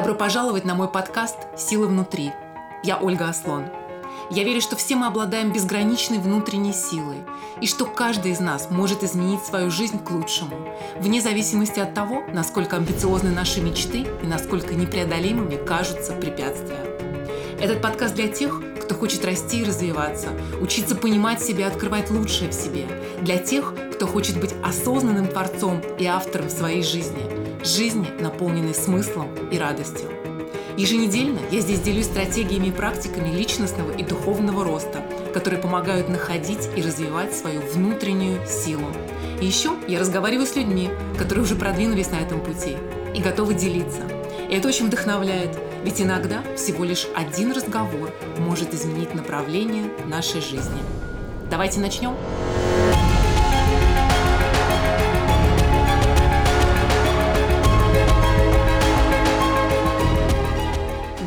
Добро 0.00 0.14
пожаловать 0.14 0.64
на 0.64 0.74
мой 0.74 0.88
подкаст 0.88 1.36
«Сила 1.58 1.86
внутри». 1.86 2.32
Я 2.82 2.96
Ольга 2.96 3.28
Аслон. 3.28 3.66
Я 4.30 4.44
верю, 4.44 4.62
что 4.62 4.74
все 4.74 4.96
мы 4.96 5.06
обладаем 5.06 5.52
безграничной 5.52 6.16
внутренней 6.16 6.72
силой, 6.72 7.18
и 7.60 7.66
что 7.66 7.84
каждый 7.84 8.32
из 8.32 8.40
нас 8.40 8.70
может 8.70 9.04
изменить 9.04 9.44
свою 9.44 9.70
жизнь 9.70 10.02
к 10.02 10.10
лучшему, 10.10 10.56
вне 10.96 11.20
зависимости 11.20 11.80
от 11.80 11.92
того, 11.92 12.22
насколько 12.32 12.78
амбициозны 12.78 13.28
наши 13.28 13.60
мечты 13.60 14.06
и 14.22 14.26
насколько 14.26 14.74
непреодолимыми 14.74 15.56
кажутся 15.56 16.14
препятствия. 16.14 16.80
Этот 17.60 17.82
подкаст 17.82 18.14
для 18.14 18.28
тех, 18.28 18.58
кто 18.82 18.94
хочет 18.94 19.22
расти 19.26 19.60
и 19.60 19.64
развиваться, 19.64 20.28
учиться 20.62 20.96
понимать 20.96 21.42
себя 21.42 21.66
открывать 21.66 22.10
лучшее 22.10 22.48
в 22.48 22.54
себе, 22.54 22.86
для 23.20 23.36
тех, 23.36 23.74
кто 23.92 24.06
хочет 24.06 24.40
быть 24.40 24.54
осознанным 24.64 25.26
творцом 25.26 25.82
и 25.98 26.06
автором 26.06 26.48
своей 26.48 26.82
жизни– 26.82 27.20
жизни, 27.64 28.08
наполненной 28.20 28.74
смыслом 28.74 29.28
и 29.50 29.58
радостью. 29.58 30.08
Еженедельно 30.76 31.40
я 31.50 31.60
здесь 31.60 31.80
делюсь 31.80 32.06
стратегиями 32.06 32.68
и 32.68 32.72
практиками 32.72 33.36
личностного 33.36 33.90
и 33.90 34.02
духовного 34.02 34.64
роста, 34.64 35.04
которые 35.34 35.60
помогают 35.60 36.08
находить 36.08 36.68
и 36.76 36.82
развивать 36.82 37.34
свою 37.34 37.60
внутреннюю 37.60 38.46
силу. 38.46 38.86
И 39.40 39.46
еще 39.46 39.72
я 39.88 40.00
разговариваю 40.00 40.46
с 40.46 40.56
людьми, 40.56 40.90
которые 41.18 41.44
уже 41.44 41.56
продвинулись 41.56 42.10
на 42.10 42.16
этом 42.16 42.40
пути 42.40 42.76
и 43.14 43.20
готовы 43.20 43.54
делиться. 43.54 44.02
И 44.48 44.54
это 44.54 44.68
очень 44.68 44.86
вдохновляет, 44.86 45.58
ведь 45.84 46.00
иногда 46.00 46.42
всего 46.56 46.84
лишь 46.84 47.06
один 47.14 47.52
разговор 47.52 48.12
может 48.38 48.72
изменить 48.72 49.14
направление 49.14 49.90
нашей 50.06 50.40
жизни. 50.40 50.80
Давайте 51.50 51.80
начнем. 51.80 52.14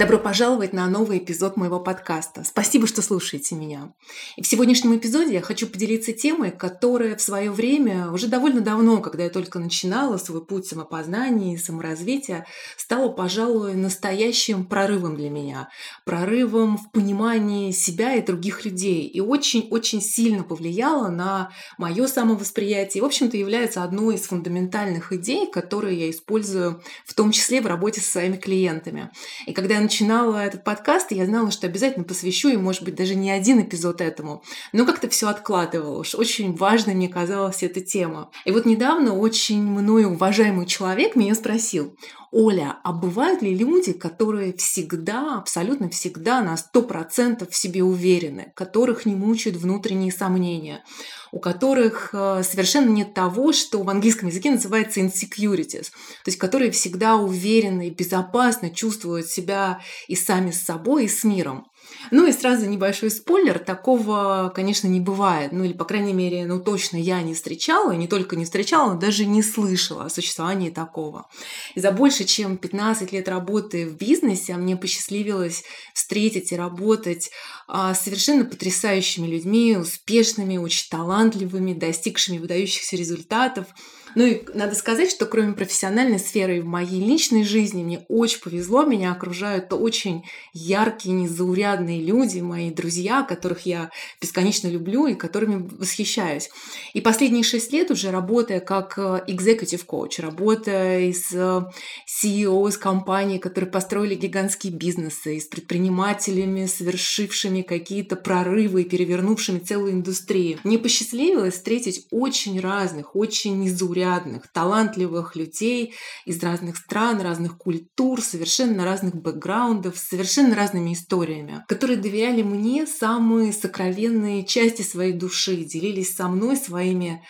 Добро 0.03 0.19
пожаловать 0.19 0.73
на 0.73 0.85
новый 0.89 1.19
эпизод 1.19 1.55
моего 1.55 1.79
подкаста. 1.79 2.43
Спасибо, 2.43 2.87
что 2.87 3.01
слушаете 3.01 3.55
меня. 3.55 3.93
И 4.35 4.43
в 4.43 4.47
сегодняшнем 4.47 4.97
эпизоде 4.97 5.31
я 5.31 5.41
хочу 5.41 5.65
поделиться 5.65 6.11
темой, 6.11 6.51
которая 6.51 7.15
в 7.15 7.21
свое 7.21 7.49
время, 7.49 8.11
уже 8.11 8.27
довольно 8.27 8.59
давно, 8.59 8.99
когда 8.99 9.23
я 9.23 9.29
только 9.29 9.59
начинала 9.59 10.17
свой 10.17 10.45
путь 10.45 10.67
самопознания 10.67 11.53
и 11.53 11.57
саморазвития, 11.57 12.45
стала, 12.75 13.07
пожалуй, 13.07 13.75
настоящим 13.75 14.65
прорывом 14.65 15.15
для 15.15 15.29
меня. 15.29 15.69
Прорывом 16.03 16.77
в 16.77 16.91
понимании 16.91 17.71
себя 17.71 18.15
и 18.15 18.25
других 18.25 18.65
людей. 18.65 19.07
И 19.07 19.21
очень-очень 19.21 20.01
сильно 20.01 20.43
повлияла 20.43 21.07
на 21.07 21.51
мое 21.77 22.07
самовосприятие. 22.07 22.99
И, 22.99 23.01
в 23.01 23.05
общем-то, 23.05 23.37
является 23.37 23.83
одной 23.83 24.15
из 24.15 24.23
фундаментальных 24.23 25.13
идей, 25.13 25.49
которые 25.49 25.97
я 25.97 26.09
использую 26.09 26.83
в 27.05 27.13
том 27.13 27.31
числе 27.31 27.61
в 27.61 27.67
работе 27.67 28.01
со 28.01 28.11
своими 28.11 28.35
клиентами. 28.35 29.09
И 29.45 29.53
когда 29.53 29.75
я 29.75 29.92
начинала 29.94 30.38
этот 30.38 30.63
подкаст, 30.63 31.11
я 31.11 31.27
знала, 31.27 31.52
что 31.52 31.67
обязательно 31.67 32.03
посвящу, 32.03 32.49
и, 32.49 32.58
может 32.58 32.81
быть, 32.81 32.95
даже 32.95 33.13
не 33.13 33.30
один 33.30 33.61
эпизод 33.61 34.02
этому. 34.02 34.41
Но 34.72 34.88
как-то 34.88 35.08
все 35.08 35.27
откладывала. 35.27 35.99
Уж 35.99 36.16
очень 36.16 36.55
важной 36.55 36.95
мне 36.95 37.08
казалась 37.08 37.61
эта 37.61 37.80
тема. 37.80 38.31
И 38.44 38.52
вот 38.52 38.66
недавно 38.66 39.16
очень 39.16 39.61
мною 39.61 40.14
уважаемый 40.14 40.66
человек 40.66 41.16
меня 41.16 41.36
спросил, 41.36 41.95
Оля, 42.36 42.80
а 42.84 42.94
бывают 42.94 43.44
ли 43.44 43.56
люди, 43.56 43.94
которые 43.94 44.53
всегда, 44.53 45.38
абсолютно 45.38 45.89
всегда 45.89 46.42
на 46.42 46.56
100% 46.56 47.48
в 47.48 47.56
себе 47.56 47.84
уверены, 47.84 48.52
которых 48.56 49.06
не 49.06 49.14
мучают 49.14 49.56
внутренние 49.56 50.12
сомнения, 50.12 50.84
у 51.31 51.39
которых 51.39 52.09
э, 52.11 52.42
совершенно 52.44 52.89
нет 52.89 53.14
того, 53.14 53.54
что 53.54 53.84
в 53.84 53.89
английском 53.92 54.30
языке 54.30 54.50
называется 54.50 55.00
insecurities, 55.02 55.92
то 55.92 56.28
есть 56.28 56.39
которые 56.39 56.72
всегда 56.72 57.17
уверены 57.17 57.89
и 57.89 57.94
безопасно 57.94 58.72
чувствуют 58.72 59.28
себя 59.28 59.81
и 60.08 60.16
сами 60.16 60.49
с 60.49 60.64
собой, 60.64 61.05
и 61.05 61.10
с 61.10 61.23
миром. 61.23 61.67
Ну 62.11 62.27
и 62.27 62.31
сразу 62.31 62.67
небольшой 62.67 63.09
спойлер, 63.11 63.59
такого, 63.59 64.52
конечно, 64.55 64.87
не 64.87 64.99
бывает. 64.99 65.52
Ну 65.52 65.64
или, 65.64 65.73
по 65.73 65.86
крайней 65.86 66.14
мере, 66.14 66.45
ну 66.45 66.59
точно 66.59 66.98
я 66.98 67.21
не 67.21 67.33
встречала, 67.33 67.92
не 67.92 68.08
только 68.08 68.36
не 68.36 68.45
встречала, 68.45 68.93
но 68.93 68.99
даже 68.99 69.26
не 69.26 69.42
слышала 69.42 70.05
о 70.05 70.09
существовании 70.09 70.70
такого. 70.70 71.27
И 71.76 71.80
за 71.80 71.92
больше 71.92 72.23
чем 72.23 72.58
15 72.58 73.11
лет 73.11 73.27
работы 73.27 73.87
в 73.87 73.98
бизнесе 73.98 74.55
мне 74.55 74.76
посчастливилось 74.76 75.64
встретить 75.93 76.52
и 76.52 76.55
работать 76.55 77.31
совершенно 77.67 78.45
потрясающими 78.45 79.27
людьми, 79.27 79.77
успешными, 79.77 80.57
очень 80.57 80.89
талантливыми, 80.89 81.73
достигшими 81.73 82.37
выдающихся 82.37 82.95
результатов– 82.95 83.67
ну 84.15 84.25
и 84.25 84.43
надо 84.53 84.75
сказать, 84.75 85.09
что 85.09 85.25
кроме 85.25 85.53
профессиональной 85.53 86.19
сферы 86.19 86.61
в 86.61 86.65
моей 86.65 87.01
личной 87.01 87.43
жизни 87.43 87.83
мне 87.83 88.05
очень 88.09 88.41
повезло, 88.41 88.83
меня 88.83 89.11
окружают 89.11 89.73
очень 89.73 90.23
яркие, 90.53 91.15
незаурядные 91.15 92.01
люди, 92.01 92.39
мои 92.39 92.69
друзья, 92.69 93.23
которых 93.23 93.65
я 93.65 93.89
бесконечно 94.21 94.67
люблю 94.67 95.07
и 95.07 95.15
которыми 95.15 95.67
восхищаюсь. 95.67 96.49
И 96.93 97.01
последние 97.01 97.43
шесть 97.43 97.73
лет 97.73 97.89
уже 97.89 98.11
работая 98.11 98.59
как 98.59 98.97
э, 98.97 99.23
executive 99.27 99.85
coach, 99.87 100.21
работая 100.21 101.11
с 101.11 101.31
э, 101.31 101.61
CEO 102.07 102.69
из 102.69 102.77
компаний, 102.77 103.39
которые 103.39 103.71
построили 103.71 104.15
гигантские 104.15 104.73
бизнесы, 104.73 105.39
с 105.39 105.45
предпринимателями, 105.45 106.67
совершившими 106.67 107.62
какие-то 107.63 108.15
прорывы 108.15 108.83
перевернувшими 108.83 109.59
целую 109.59 109.93
индустрию. 109.93 110.59
Мне 110.63 110.77
посчастливилось 110.77 111.55
встретить 111.55 112.07
очень 112.11 112.59
разных, 112.59 113.15
очень 113.15 113.59
незаурядных 113.59 114.51
талантливых 114.51 115.35
людей 115.35 115.93
из 116.25 116.41
разных 116.43 116.77
стран, 116.77 117.21
разных 117.21 117.57
культур, 117.57 118.21
совершенно 118.21 118.85
разных 118.85 119.15
бэкграундов, 119.15 119.97
с 119.97 120.09
совершенно 120.09 120.55
разными 120.55 120.93
историями, 120.93 121.63
которые 121.67 121.97
доверяли 121.97 122.43
мне 122.43 122.85
самые 122.85 123.53
сокровенные 123.53 124.45
части 124.45 124.81
своей 124.81 125.13
души, 125.13 125.57
делились 125.57 126.15
со 126.15 126.27
мной 126.27 126.57
своими 126.57 127.23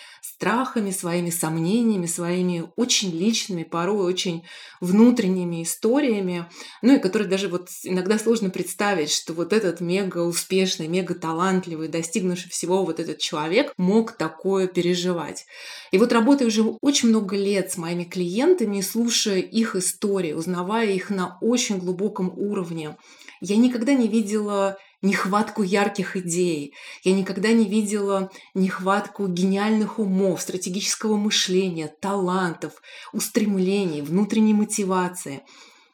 страхами, 0.44 0.92
своими 0.92 1.30
сомнениями, 1.30 2.06
своими 2.06 2.66
очень 2.76 3.12
личными, 3.12 3.64
порой 3.64 4.04
очень 4.04 4.44
внутренними 4.82 5.64
историями, 5.64 6.48
ну 6.82 6.98
и 6.98 7.00
которые 7.00 7.30
даже 7.30 7.48
вот 7.48 7.70
иногда 7.84 8.20
сложно 8.20 8.50
представить, 8.50 9.10
что 9.10 9.32
вот 9.32 9.54
этот 9.54 9.80
мега 9.80 10.18
успешный, 10.18 10.90
мега 10.90 11.16
талантливый, 11.16 11.88
достигнувший 11.88 12.50
всего 12.52 12.84
вот 12.84 13.00
этот 13.00 13.20
человек 13.20 13.74
мог 13.78 14.18
такое 14.18 14.68
переживать. 14.68 15.46
И 15.92 15.98
вот 15.98 16.12
работая 16.12 16.50
уже 16.50 16.64
очень 16.82 17.08
много 17.08 17.38
лет 17.38 17.72
с 17.72 17.78
моими 17.78 18.04
клиентами, 18.04 18.82
слушая 18.82 19.40
их 19.40 19.78
истории, 19.78 20.34
узнавая 20.34 20.92
их 20.92 21.10
на 21.10 21.38
очень 21.40 21.78
глубоком 21.78 22.34
уровне, 22.36 22.98
я 23.40 23.56
никогда 23.56 23.94
не 23.94 24.10
видела 24.10 24.78
нехватку 25.04 25.62
ярких 25.62 26.18
идей. 26.18 26.74
Я 27.04 27.14
никогда 27.14 27.52
не 27.52 27.66
видела 27.66 28.32
нехватку 28.56 29.28
гениальных 29.28 30.00
умов, 30.00 30.42
стратегического 30.42 31.18
мышления, 31.18 31.94
талантов, 32.02 32.82
устремлений, 33.12 34.02
внутренней 34.02 34.56
мотивации. 34.56 35.44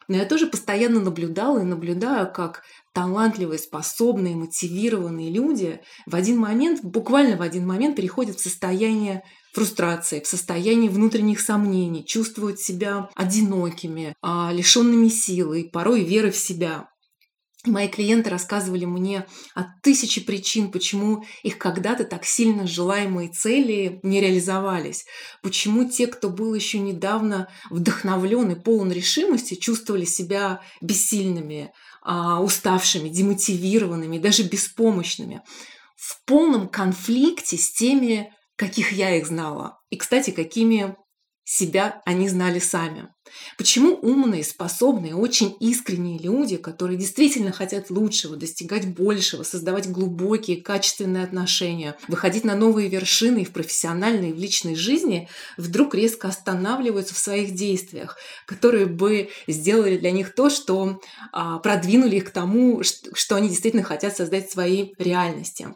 Но 0.08 0.16
я 0.16 0.26
тоже 0.26 0.48
постоянно 0.48 1.02
наблюдала 1.02 1.60
и 1.60 1.64
наблюдаю, 1.64 2.32
как 2.32 2.64
талантливые, 2.94 3.60
способные, 3.60 4.36
мотивированные 4.36 5.30
люди 5.30 5.82
в 6.06 6.16
один 6.16 6.38
момент, 6.38 6.84
буквально 6.84 7.38
в 7.38 7.42
один 7.42 7.68
момент 7.68 7.96
переходят 7.96 8.38
в 8.38 8.42
состояние 8.42 9.24
фрустрации, 9.54 10.20
в 10.20 10.28
состоянии 10.28 10.90
внутренних 10.90 11.40
сомнений, 11.42 12.06
чувствуют 12.06 12.60
себя 12.60 13.10
одинокими, 13.16 14.16
а, 14.22 14.52
лишенными 14.52 15.10
силы, 15.10 15.70
порой 15.72 16.04
веры 16.04 16.32
в 16.32 16.38
себя. 16.38 16.89
Мои 17.66 17.90
клиенты 17.90 18.30
рассказывали 18.30 18.86
мне 18.86 19.26
о 19.54 19.66
тысяче 19.84 20.22
причин, 20.22 20.72
почему 20.72 21.26
их 21.44 21.58
когда-то 21.58 22.06
так 22.06 22.24
сильно 22.24 22.66
желаемые 22.66 23.30
цели 23.30 24.00
не 24.02 24.22
реализовались. 24.22 25.06
Почему 25.44 25.84
те, 25.84 26.08
кто 26.08 26.30
был 26.30 26.54
еще 26.54 26.80
недавно 26.80 27.50
вдохновлен 27.70 28.52
и 28.52 28.56
полон 28.56 28.94
решимости, 28.94 29.56
чувствовали 29.56 30.06
себя 30.06 30.62
бессильными, 30.80 31.74
а, 32.02 32.42
уставшими, 32.42 33.10
демотивированными, 33.10 34.20
даже 34.20 34.44
беспомощными. 34.44 35.42
В 35.98 36.24
полном 36.26 36.70
конфликте 36.70 37.58
с 37.58 37.74
теми, 37.74 38.32
каких 38.56 38.94
я 38.94 39.18
их 39.18 39.28
знала. 39.28 39.82
И, 39.90 39.98
кстати, 39.98 40.30
какими 40.30 40.96
себя 41.44 42.02
они 42.06 42.30
знали 42.30 42.60
сами. 42.60 43.10
Почему 43.58 43.96
умные, 43.96 44.44
способные, 44.44 45.16
очень 45.16 45.56
искренние 45.60 46.20
люди, 46.20 46.58
которые 46.58 46.98
действительно 46.98 47.52
хотят 47.52 47.90
лучшего, 47.90 48.36
достигать 48.36 48.88
большего, 48.88 49.44
создавать 49.44 49.90
глубокие, 49.90 50.62
качественные 50.62 51.24
отношения, 51.24 51.98
выходить 52.08 52.44
на 52.44 52.56
новые 52.56 52.90
вершины 52.90 53.42
и 53.42 53.46
в 53.46 53.52
профессиональной, 53.52 54.30
и 54.30 54.34
в 54.34 54.38
личной 54.38 54.76
жизни, 54.76 55.30
вдруг 55.58 55.96
резко 55.96 56.28
останавливаются 56.28 57.14
в 57.14 57.20
своих 57.20 57.54
действиях, 57.54 58.18
которые 58.46 58.86
бы 58.86 59.30
сделали 59.48 59.98
для 59.98 60.12
них 60.12 60.34
то, 60.36 60.50
что 60.50 61.02
а, 61.32 61.60
продвинули 61.60 62.18
их 62.18 62.26
к 62.26 62.32
тому, 62.32 62.82
что 62.84 63.36
они 63.36 63.50
действительно 63.50 63.84
хотят 63.84 64.16
создать 64.16 64.52
свои 64.52 64.94
реальности. 64.98 65.74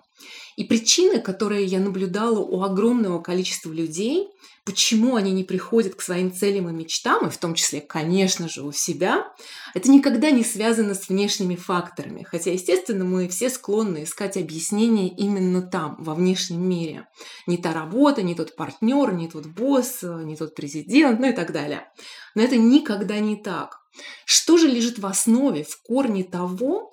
И 0.56 0.66
причины, 0.66 1.20
которые 1.20 1.66
я 1.66 1.80
наблюдала 1.80 2.40
у 2.40 2.62
огромного 2.62 3.22
количества 3.22 3.72
людей, 3.72 4.28
почему 4.66 5.16
они 5.16 5.32
не 5.32 5.44
приходят 5.44 5.96
к 5.96 6.02
своим 6.02 6.34
целям 6.34 6.70
и 6.70 6.74
мечтам, 6.74 7.28
и 7.28 7.30
в 7.30 7.38
том 7.44 7.56
числе, 7.56 7.81
конечно 7.81 8.48
же, 8.48 8.63
у 8.63 8.72
себя, 8.72 9.28
это 9.74 9.92
никогда 9.92 10.31
не 10.31 10.45
связано 10.45 10.95
с 10.95 11.10
внешними 11.10 11.56
факторами. 11.56 12.24
Хотя, 12.24 12.51
естественно, 12.51 13.04
мы 13.04 13.28
все 13.28 13.50
склонны 13.50 14.04
искать 14.04 14.38
объяснения 14.38 15.10
именно 15.10 15.62
там, 15.62 15.98
во 16.00 16.16
внешнем 16.16 16.62
мире. 16.62 17.06
Не 17.45 17.57
та 17.57 17.74
работа, 17.74 18.24
не 18.24 18.34
тот 18.34 18.56
партнер, 18.56 19.13
не 19.13 19.28
тот 19.28 19.45
босс, 19.48 20.04
не 20.04 20.38
тот 20.38 20.56
президент, 20.56 21.19
ну 21.19 21.31
и 21.31 21.34
так 21.34 21.51
далее. 21.51 21.86
Но 22.34 22.42
это 22.42 22.56
никогда 22.56 23.19
не 23.19 23.36
так. 23.36 23.81
Что 24.25 24.57
же 24.57 24.69
лежит 24.69 25.00
в 25.00 25.06
основе, 25.06 25.66
в 25.66 25.81
корне 25.81 26.24
того, 26.24 26.93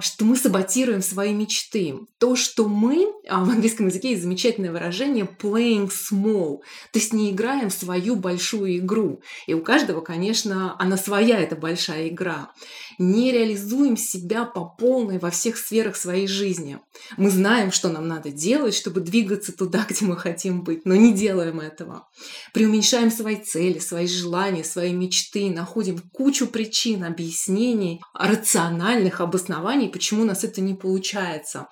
что 0.00 0.24
мы 0.24 0.36
саботируем 0.36 1.02
свои 1.02 1.32
мечты. 1.32 1.98
То, 2.18 2.36
что 2.36 2.68
мы, 2.68 3.12
а, 3.28 3.44
в 3.44 3.50
английском 3.50 3.88
языке 3.88 4.10
есть 4.10 4.22
замечательное 4.22 4.70
выражение 4.70 5.28
playing 5.40 5.90
small, 5.90 6.60
то 6.92 6.98
есть 7.00 7.12
не 7.12 7.32
играем 7.32 7.70
в 7.70 7.74
свою 7.74 8.14
большую 8.14 8.78
игру. 8.78 9.20
И 9.48 9.54
у 9.54 9.62
каждого, 9.62 10.00
конечно, 10.00 10.76
она 10.78 10.96
своя, 10.96 11.40
эта 11.40 11.56
большая 11.56 12.08
игра. 12.08 12.52
Не 12.98 13.32
реализуем 13.32 13.96
себя 13.96 14.44
по 14.44 14.64
полной 14.64 15.18
во 15.18 15.30
всех 15.30 15.56
сферах 15.56 15.96
своей 15.96 16.28
жизни. 16.28 16.78
Мы 17.16 17.30
знаем, 17.30 17.72
что 17.72 17.88
нам 17.88 18.06
надо 18.06 18.30
делать, 18.30 18.74
чтобы 18.74 19.00
двигаться 19.00 19.52
туда, 19.52 19.84
где 19.90 20.04
мы 20.04 20.16
хотим 20.16 20.62
быть, 20.62 20.84
но 20.84 20.94
не 20.94 21.12
делаем 21.12 21.58
этого. 21.58 22.06
Преуменьшаем 22.52 23.10
свои 23.10 23.36
цели, 23.36 23.80
свои 23.80 24.06
желания, 24.06 24.62
свои 24.62 24.92
мечты, 24.92 25.50
находим 25.50 25.98
кучу 26.12 26.46
причин, 26.46 27.02
объяснений, 27.02 28.00
рациональных 28.14 29.20
обоснований 29.20 29.63
оснований, 29.64 29.88
почему 29.88 30.22
у 30.22 30.26
нас 30.26 30.44
это 30.44 30.60
не 30.60 30.74
получается. 30.74 31.68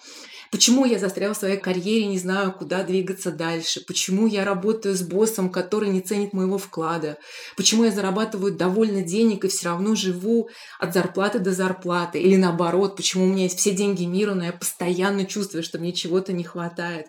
Почему 0.50 0.84
я 0.84 0.98
застрял 0.98 1.32
в 1.32 1.36
своей 1.36 1.56
карьере, 1.56 2.06
не 2.06 2.18
знаю, 2.18 2.52
куда 2.52 2.82
двигаться 2.84 3.30
дальше? 3.30 3.80
Почему 3.86 4.26
я 4.26 4.44
работаю 4.44 4.94
с 4.94 5.02
боссом, 5.02 5.50
который 5.50 5.88
не 5.88 6.02
ценит 6.02 6.34
моего 6.34 6.58
вклада? 6.58 7.16
Почему 7.56 7.84
я 7.84 7.90
зарабатываю 7.90 8.52
довольно 8.52 9.02
денег 9.02 9.44
и 9.44 9.48
все 9.48 9.68
равно 9.68 9.94
живу 9.94 10.50
от 10.78 10.92
зарплаты 10.92 11.38
до 11.38 11.52
зарплаты? 11.52 12.20
Или 12.20 12.36
наоборот, 12.36 12.96
почему 12.96 13.24
у 13.24 13.28
меня 13.28 13.44
есть 13.44 13.58
все 13.58 13.70
деньги 13.70 14.04
мира, 14.04 14.34
но 14.34 14.44
я 14.44 14.52
постоянно 14.52 15.24
чувствую, 15.24 15.62
что 15.62 15.78
мне 15.78 15.92
чего-то 15.92 16.34
не 16.34 16.44
хватает? 16.44 17.06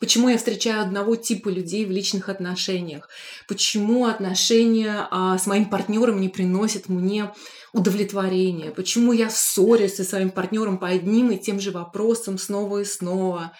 Почему 0.00 0.30
я 0.30 0.38
встречаю 0.38 0.82
одного 0.82 1.16
типа 1.16 1.50
людей 1.50 1.84
в 1.84 1.90
личных 1.90 2.30
отношениях? 2.30 3.10
Почему 3.46 4.06
отношения 4.06 5.06
а, 5.10 5.36
с 5.36 5.46
моим 5.46 5.66
партнером 5.66 6.20
не 6.20 6.30
приносят 6.30 6.88
мне 6.88 7.30
удовлетворение, 7.76 8.70
почему 8.70 9.12
я 9.12 9.28
ссорюсь 9.28 9.96
со 9.96 10.04
своим 10.04 10.30
партнером 10.30 10.78
по 10.78 10.88
одним 10.88 11.30
и 11.30 11.38
тем 11.38 11.60
же 11.60 11.72
вопросам 11.72 12.38
снова 12.38 12.78
и 12.78 12.84
снова, 12.86 13.52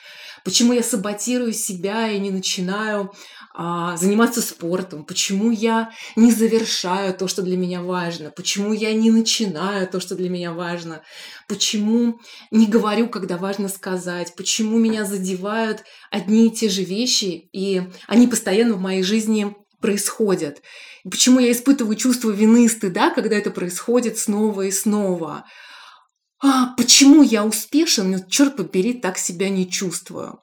почему 0.42 0.72
я 0.72 0.82
саботирую 0.82 1.52
себя 1.52 2.10
и 2.10 2.18
не 2.18 2.30
начинаю 2.30 3.12
а, 3.54 3.94
заниматься 3.98 4.40
спортом, 4.40 5.04
почему 5.04 5.50
я 5.50 5.90
не 6.16 6.32
завершаю 6.32 7.12
то, 7.12 7.28
что 7.28 7.42
для 7.42 7.58
меня 7.58 7.82
важно, 7.82 8.30
почему 8.30 8.72
я 8.72 8.94
не 8.94 9.10
начинаю 9.10 9.86
то, 9.86 10.00
что 10.00 10.14
для 10.14 10.30
меня 10.30 10.54
важно, 10.54 11.02
почему 11.46 12.18
не 12.50 12.66
говорю, 12.66 13.08
когда 13.08 13.36
важно 13.36 13.68
сказать, 13.68 14.34
почему 14.34 14.78
меня 14.78 15.04
задевают 15.04 15.84
одни 16.10 16.46
и 16.46 16.50
те 16.50 16.70
же 16.70 16.82
вещи, 16.84 17.50
и 17.52 17.82
они 18.08 18.26
постоянно 18.28 18.74
в 18.74 18.80
моей 18.80 19.02
жизни 19.02 19.54
происходят. 19.86 20.62
Почему 21.08 21.38
я 21.38 21.52
испытываю 21.52 21.94
чувство 21.94 22.30
вины 22.30 22.64
и 22.64 22.68
стыда, 22.68 23.10
когда 23.10 23.36
это 23.36 23.52
происходит 23.52 24.18
снова 24.18 24.62
и 24.62 24.72
снова? 24.72 25.44
А, 26.42 26.74
почему 26.76 27.22
я 27.22 27.44
успешен, 27.44 28.10
но, 28.10 28.18
черт 28.18 28.56
побери, 28.56 28.94
так 28.94 29.16
себя 29.16 29.48
не 29.48 29.70
чувствую? 29.70 30.40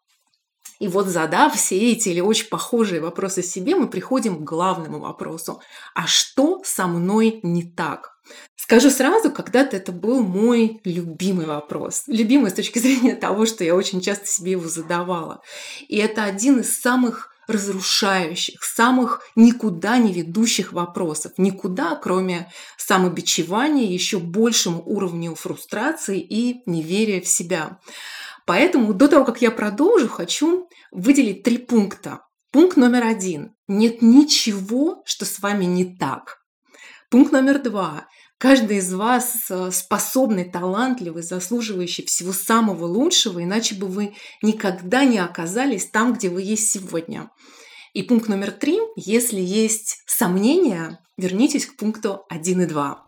И 0.80 0.88
вот 0.88 1.08
задав 1.08 1.56
все 1.56 1.92
эти 1.92 2.08
или 2.08 2.22
очень 2.22 2.48
похожие 2.48 3.02
вопросы 3.02 3.44
себе, 3.44 3.76
мы 3.76 3.90
приходим 3.90 4.38
к 4.38 4.50
главному 4.50 5.00
вопросу. 5.00 5.62
А 5.94 6.08
что 6.08 6.62
со 6.64 6.88
мной 6.88 7.42
не 7.44 7.64
так? 7.64 8.14
Скажу 8.56 8.90
сразу, 8.92 9.30
когда-то 9.30 9.76
это 9.76 9.92
был 9.92 10.24
мой 10.24 10.80
любимый 10.86 11.48
вопрос. 11.48 12.04
Любимый 12.08 12.50
с 12.50 12.54
точки 12.54 12.80
зрения 12.86 13.16
того, 13.16 13.46
что 13.46 13.66
я 13.66 13.76
очень 13.76 14.00
часто 14.00 14.26
себе 14.26 14.52
его 14.52 14.70
задавала. 14.70 15.42
И 15.90 15.98
это 15.98 16.24
один 16.24 16.62
из 16.62 16.80
самых 16.80 17.33
разрушающих, 17.48 18.64
самых 18.64 19.22
никуда 19.36 19.98
не 19.98 20.14
ведущих 20.14 20.74
вопросов. 20.74 21.34
Никуда, 21.38 21.96
кроме 21.96 22.52
самобичевания, 22.78 23.86
еще 23.86 24.20
большему 24.20 24.84
уровню 24.86 25.36
фрустрации 25.36 26.20
и 26.20 26.62
неверия 26.66 27.22
в 27.22 27.28
себя. 27.28 27.80
Поэтому 28.46 28.94
до 28.94 29.08
того, 29.08 29.26
как 29.26 29.42
я 29.42 29.52
продолжу, 29.52 30.10
хочу 30.10 30.68
выделить 30.92 31.44
три 31.44 31.58
пункта. 31.58 32.22
Пункт 32.52 32.78
номер 32.78 33.04
один. 33.06 33.56
Нет 33.68 34.02
ничего, 34.02 35.02
что 35.06 35.26
с 35.26 35.40
вами 35.40 35.66
не 35.66 35.96
так. 35.96 36.40
Пункт 37.10 37.32
номер 37.32 37.62
два. 37.62 38.08
Каждый 38.44 38.80
из 38.80 38.94
вас 38.94 39.46
э, 39.50 39.72
способный, 39.72 40.44
талантливый, 40.44 41.24
заслуживающий 41.24 42.06
всего 42.06 42.34
самого 42.34 42.84
лучшего, 42.84 43.42
иначе 43.42 43.74
бы 43.74 43.88
вы 43.88 44.16
никогда 44.42 45.06
не 45.06 45.18
оказались 45.18 45.86
там, 45.86 46.12
где 46.12 46.28
вы 46.28 46.42
есть 46.42 46.70
сегодня. 46.70 47.32
И 47.94 48.04
пункт 48.04 48.28
номер 48.28 48.52
три. 48.52 48.80
Если 48.98 49.40
есть 49.40 50.04
сомнения, 50.08 51.00
вернитесь 51.16 51.68
к 51.68 51.78
пункту 51.78 52.26
1 52.28 52.64
и 52.64 52.66
2. 52.66 53.08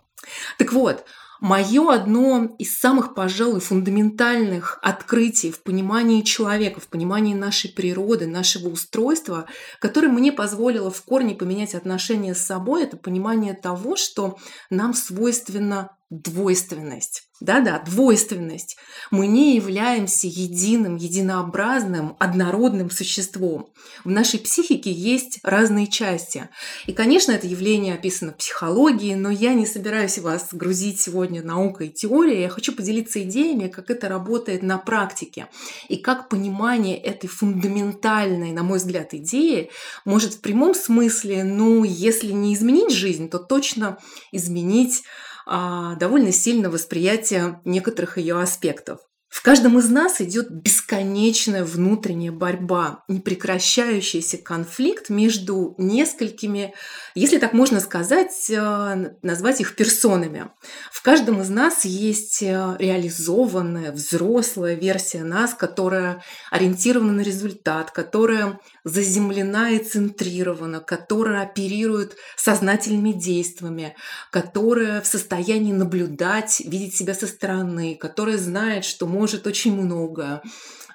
Так 0.57 0.71
вот, 0.71 1.03
Мое 1.41 1.93
одно 1.93 2.55
из 2.57 2.79
самых, 2.79 3.13
пожалуй, 3.13 3.59
фундаментальных 3.59 4.79
открытий 4.81 5.51
в 5.51 5.61
понимании 5.63 6.21
человека, 6.21 6.79
в 6.79 6.87
понимании 6.87 7.33
нашей 7.33 7.71
природы, 7.71 8.25
нашего 8.25 8.69
устройства, 8.69 9.45
которое 9.79 10.07
мне 10.09 10.31
позволило 10.31 10.89
в 10.91 11.01
корне 11.03 11.35
поменять 11.35 11.75
отношения 11.75 12.33
с 12.33 12.41
собой, 12.41 12.83
это 12.83 12.95
понимание 12.95 13.53
того, 13.53 13.95
что 13.95 14.37
нам 14.69 14.93
свойственно 14.93 15.97
двойственность. 16.10 17.24
Да-да, 17.42 17.80
двойственность. 17.80 18.78
Мы 19.12 19.28
не 19.28 19.56
являемся 19.56 20.28
единым, 20.28 20.96
единообразным, 20.96 22.16
однородным 22.19 22.90
существом. 22.90 23.74
В 24.06 24.10
нашей 24.10 24.40
психике 24.40 24.92
есть 24.92 25.40
разные 25.44 25.88
части. 25.88 26.48
И, 26.86 26.94
конечно, 26.94 27.34
это 27.34 27.48
явление 27.48 27.96
описано 27.96 28.31
в 28.31 28.38
психологии, 28.38 29.16
но 29.16 29.31
я 29.31 29.54
не 29.54 29.66
собираюсь 29.66 30.19
вас 30.19 30.50
грузить 30.54 31.02
сегодня 31.02 31.44
наукой 31.44 31.88
и 31.88 31.92
теорией. 31.92 32.42
Я 32.42 32.50
хочу 32.50 32.74
поделиться 32.74 33.22
идеями, 33.24 33.68
как 33.68 33.90
это 33.90 34.07
работает 34.07 34.63
на 34.63 34.78
практике. 34.78 35.48
И 35.90 35.98
как 35.98 36.30
понимание 36.30 36.98
этой 36.98 37.28
фундаментальной, 37.28 38.52
на 38.52 38.63
мой 38.63 38.78
взгляд, 38.78 39.13
идеи 39.13 39.72
может 40.06 40.36
в 40.36 40.42
прямом 40.42 40.74
смысле, 40.74 41.44
ну, 41.44 41.83
если 41.83 42.31
не 42.31 42.54
изменить 42.54 42.92
жизнь, 42.92 43.28
то 43.30 43.40
точно 43.40 43.97
изменить 44.31 45.04
довольно 45.45 46.31
сильно 46.31 46.69
восприятие 46.69 47.61
некоторых 47.66 48.18
ее 48.18 48.40
аспектов. 48.40 48.99
В 49.35 49.42
каждом 49.42 49.78
из 49.78 49.90
нас 49.90 50.21
идет 50.21 50.49
бесконечная 50.49 51.66
внутренняя 51.66 52.31
борьба, 52.31 53.04
непрекращающийся 53.09 54.37
конфликт 54.37 55.09
между 55.09 55.75
несколькими, 55.78 56.73
если 57.16 57.37
так 57.37 57.52
можно 57.52 57.81
сказать, 57.81 58.49
э, 58.49 59.11
назвать 59.23 59.59
их 59.59 59.75
персонами. 59.75 60.52
В 60.90 61.02
каждом 61.02 61.42
из 61.42 61.49
нас 61.49 61.83
есть 61.83 62.44
э, 62.44 62.78
реализованная, 62.80 63.92
взрослая 63.92 64.75
версия 64.75 65.25
нас, 65.25 65.54
которая 65.54 66.23
ориентирована 66.49 67.11
на 67.11 67.21
результат, 67.21 67.92
которая 67.92 68.61
заземлена 68.85 69.71
и 69.71 69.80
центрирована, 69.80 70.80
которая 70.80 71.42
оперирует 71.42 72.15
сознательными 72.37 73.11
действиями, 73.11 73.95
которая 74.31 75.01
в 75.01 75.07
состоянии 75.07 75.73
наблюдать, 75.73 76.61
видеть 76.63 76.95
себя 76.95 77.15
со 77.15 77.27
стороны, 77.27 77.95
которая 77.99 78.37
знает, 78.37 78.85
что 78.85 79.07
может 79.07 79.47
очень 79.47 79.75
много, 79.75 80.44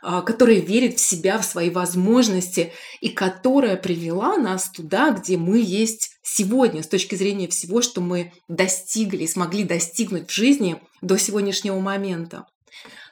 а, 0.02 0.22
которая 0.22 0.60
верит 0.60 0.98
в 0.98 1.00
себя, 1.00 1.36
в 1.38 1.44
свои 1.44 1.68
возможности 1.68 2.72
и 3.00 3.10
которая 3.10 3.76
привела 3.76 4.38
нас 4.38 4.70
туда, 4.70 5.10
где 5.10 5.36
мы 5.36 5.58
есть 5.58 6.12
сегодня 6.22 6.84
с 6.84 6.86
точки 6.86 7.16
зрения 7.16 7.48
всего, 7.48 7.82
что 7.82 8.00
мы 8.00 8.32
достигли 8.46 9.24
и 9.24 9.28
смогли 9.28 9.64
достигнуть 9.64 10.30
в 10.30 10.34
жизни 10.34 10.80
до 11.02 11.18
сегодняшнего 11.18 11.80
момента. 11.80 12.46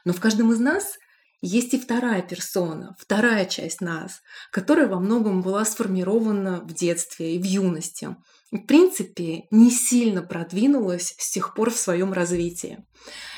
Но 0.04 0.12
в 0.12 0.20
каждом 0.20 0.52
из 0.52 0.60
нас 0.60 0.94
есть 1.40 1.74
и 1.74 1.78
вторая 1.78 2.22
персона, 2.22 2.96
вторая 2.98 3.46
часть 3.46 3.80
нас, 3.80 4.22
которая 4.50 4.88
во 4.88 4.98
многом 4.98 5.42
была 5.42 5.64
сформирована 5.64 6.60
в 6.60 6.72
детстве 6.74 7.36
и 7.36 7.38
в 7.38 7.44
юности. 7.44 8.16
В 8.50 8.58
принципе, 8.58 9.44
не 9.50 9.70
сильно 9.70 10.22
продвинулась 10.22 11.14
с 11.18 11.30
тех 11.30 11.54
пор 11.54 11.70
в 11.70 11.76
своем 11.76 12.12
развитии. 12.12 12.84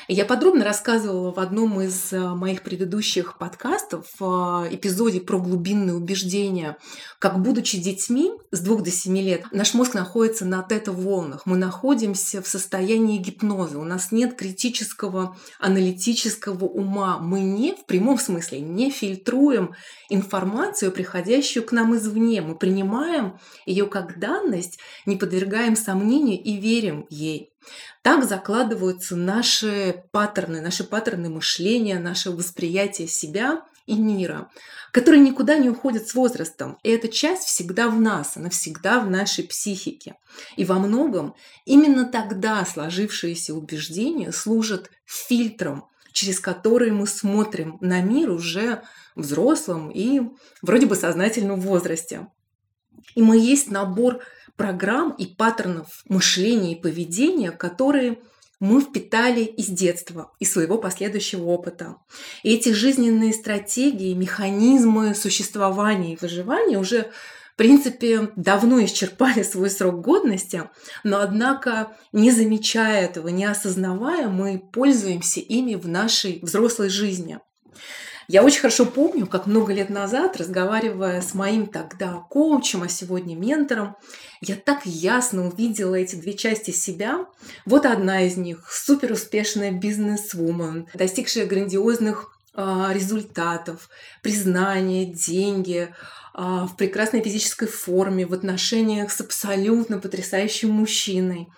Я 0.07 0.25
подробно 0.25 0.65
рассказывала 0.65 1.31
в 1.31 1.39
одном 1.39 1.79
из 1.79 2.11
э, 2.11 2.19
моих 2.19 2.63
предыдущих 2.63 3.37
подкастов, 3.37 4.07
в 4.19 4.65
э, 4.65 4.75
эпизоде 4.75 5.21
про 5.21 5.39
глубинные 5.39 5.95
убеждения, 5.95 6.77
как, 7.19 7.41
будучи 7.41 7.77
детьми 7.77 8.31
с 8.51 8.59
2 8.59 8.81
до 8.81 8.91
7 8.91 9.17
лет, 9.19 9.45
наш 9.51 9.73
мозг 9.73 9.93
находится 9.93 10.45
на 10.45 10.63
тета-волнах. 10.63 11.45
Мы 11.45 11.55
находимся 11.55 12.41
в 12.41 12.47
состоянии 12.47 13.19
гипноза. 13.19 13.79
У 13.79 13.83
нас 13.83 14.11
нет 14.11 14.35
критического, 14.35 15.37
аналитического 15.59 16.65
ума. 16.65 17.19
Мы 17.19 17.39
не, 17.39 17.75
в 17.75 17.85
прямом 17.85 18.17
смысле, 18.17 18.59
не 18.59 18.91
фильтруем 18.91 19.75
информацию, 20.09 20.91
приходящую 20.91 21.63
к 21.63 21.71
нам 21.71 21.95
извне. 21.95 22.41
Мы 22.41 22.55
принимаем 22.55 23.39
ее 23.65 23.85
как 23.85 24.19
данность, 24.19 24.79
не 25.05 25.15
подвергаем 25.15 25.75
сомнению 25.75 26.41
и 26.41 26.57
верим 26.57 27.05
ей. 27.09 27.51
Так 28.01 28.23
закладываются 28.25 29.15
наши 29.15 30.03
паттерны, 30.11 30.61
наши 30.61 30.83
паттерны 30.83 31.29
мышления, 31.29 31.99
наше 31.99 32.31
восприятие 32.31 33.07
себя 33.07 33.61
и 33.85 33.95
мира, 33.95 34.49
которые 34.91 35.21
никуда 35.21 35.57
не 35.57 35.69
уходят 35.69 36.07
с 36.07 36.13
возрастом. 36.13 36.77
И 36.83 36.89
эта 36.89 37.07
часть 37.07 37.43
всегда 37.43 37.89
в 37.89 37.99
нас, 37.99 38.37
она 38.37 38.49
всегда 38.49 38.99
в 38.99 39.09
нашей 39.09 39.43
психике. 39.43 40.15
И 40.55 40.65
во 40.65 40.79
многом 40.79 41.35
именно 41.65 42.05
тогда 42.05 42.65
сложившиеся 42.65 43.53
убеждения 43.53 44.31
служат 44.31 44.89
фильтром, 45.05 45.85
через 46.13 46.39
который 46.39 46.91
мы 46.91 47.07
смотрим 47.07 47.77
на 47.81 48.01
мир 48.01 48.31
уже 48.31 48.83
взрослым 49.15 49.91
и 49.91 50.21
вроде 50.61 50.85
бы 50.85 50.95
сознательном 50.95 51.59
возрасте. 51.59 52.27
И 53.15 53.21
мы 53.21 53.37
есть 53.37 53.69
набор 53.71 54.19
программ 54.55 55.11
и 55.11 55.25
паттернов 55.25 55.87
мышления 56.07 56.73
и 56.73 56.81
поведения, 56.81 57.51
которые 57.51 58.19
мы 58.59 58.81
впитали 58.81 59.41
из 59.43 59.67
детства, 59.67 60.31
из 60.39 60.53
своего 60.53 60.77
последующего 60.77 61.45
опыта. 61.45 61.95
И 62.43 62.53
эти 62.53 62.69
жизненные 62.69 63.33
стратегии, 63.33 64.13
механизмы 64.13 65.15
существования 65.15 66.13
и 66.13 66.17
выживания 66.21 66.77
уже 66.77 67.11
в 67.53 67.57
принципе, 67.57 68.31
давно 68.37 68.83
исчерпали 68.83 69.43
свой 69.43 69.69
срок 69.69 70.01
годности, 70.01 70.69
но, 71.03 71.19
однако, 71.19 71.95
не 72.11 72.31
замечая 72.31 73.05
этого, 73.05 73.27
не 73.27 73.45
осознавая, 73.45 74.29
мы 74.29 74.57
пользуемся 74.57 75.41
ими 75.41 75.75
в 75.75 75.87
нашей 75.87 76.39
взрослой 76.41 76.89
жизни. 76.89 77.39
Я 78.31 78.43
очень 78.43 78.61
хорошо 78.61 78.85
помню, 78.85 79.27
как 79.27 79.45
много 79.45 79.73
лет 79.73 79.89
назад, 79.89 80.37
разговаривая 80.37 81.21
с 81.21 81.33
моим 81.33 81.67
тогда 81.67 82.23
коучем, 82.29 82.81
а 82.81 82.87
сегодня 82.87 83.35
ментором, 83.35 83.97
я 84.39 84.55
так 84.55 84.85
ясно 84.85 85.49
увидела 85.49 85.95
эти 85.95 86.15
две 86.15 86.33
части 86.35 86.71
себя. 86.71 87.25
Вот 87.65 87.85
одна 87.85 88.21
из 88.21 88.37
них– 88.37 88.69
суперуспешная 88.71 89.71
бизнес-вумен, 89.73 90.87
достигшая 90.93 91.45
грандиозных 91.45 92.31
а, 92.53 92.93
результатов, 92.93 93.89
признания, 94.21 95.05
деньги, 95.05 95.93
а, 96.33 96.67
в 96.67 96.77
прекрасной 96.77 97.21
физической 97.21 97.67
форме, 97.67 98.25
в 98.25 98.31
отношениях 98.31 99.11
с 99.11 99.19
абсолютно 99.19 99.99
потрясающим 99.99 100.69
мужчиной. 100.69 101.49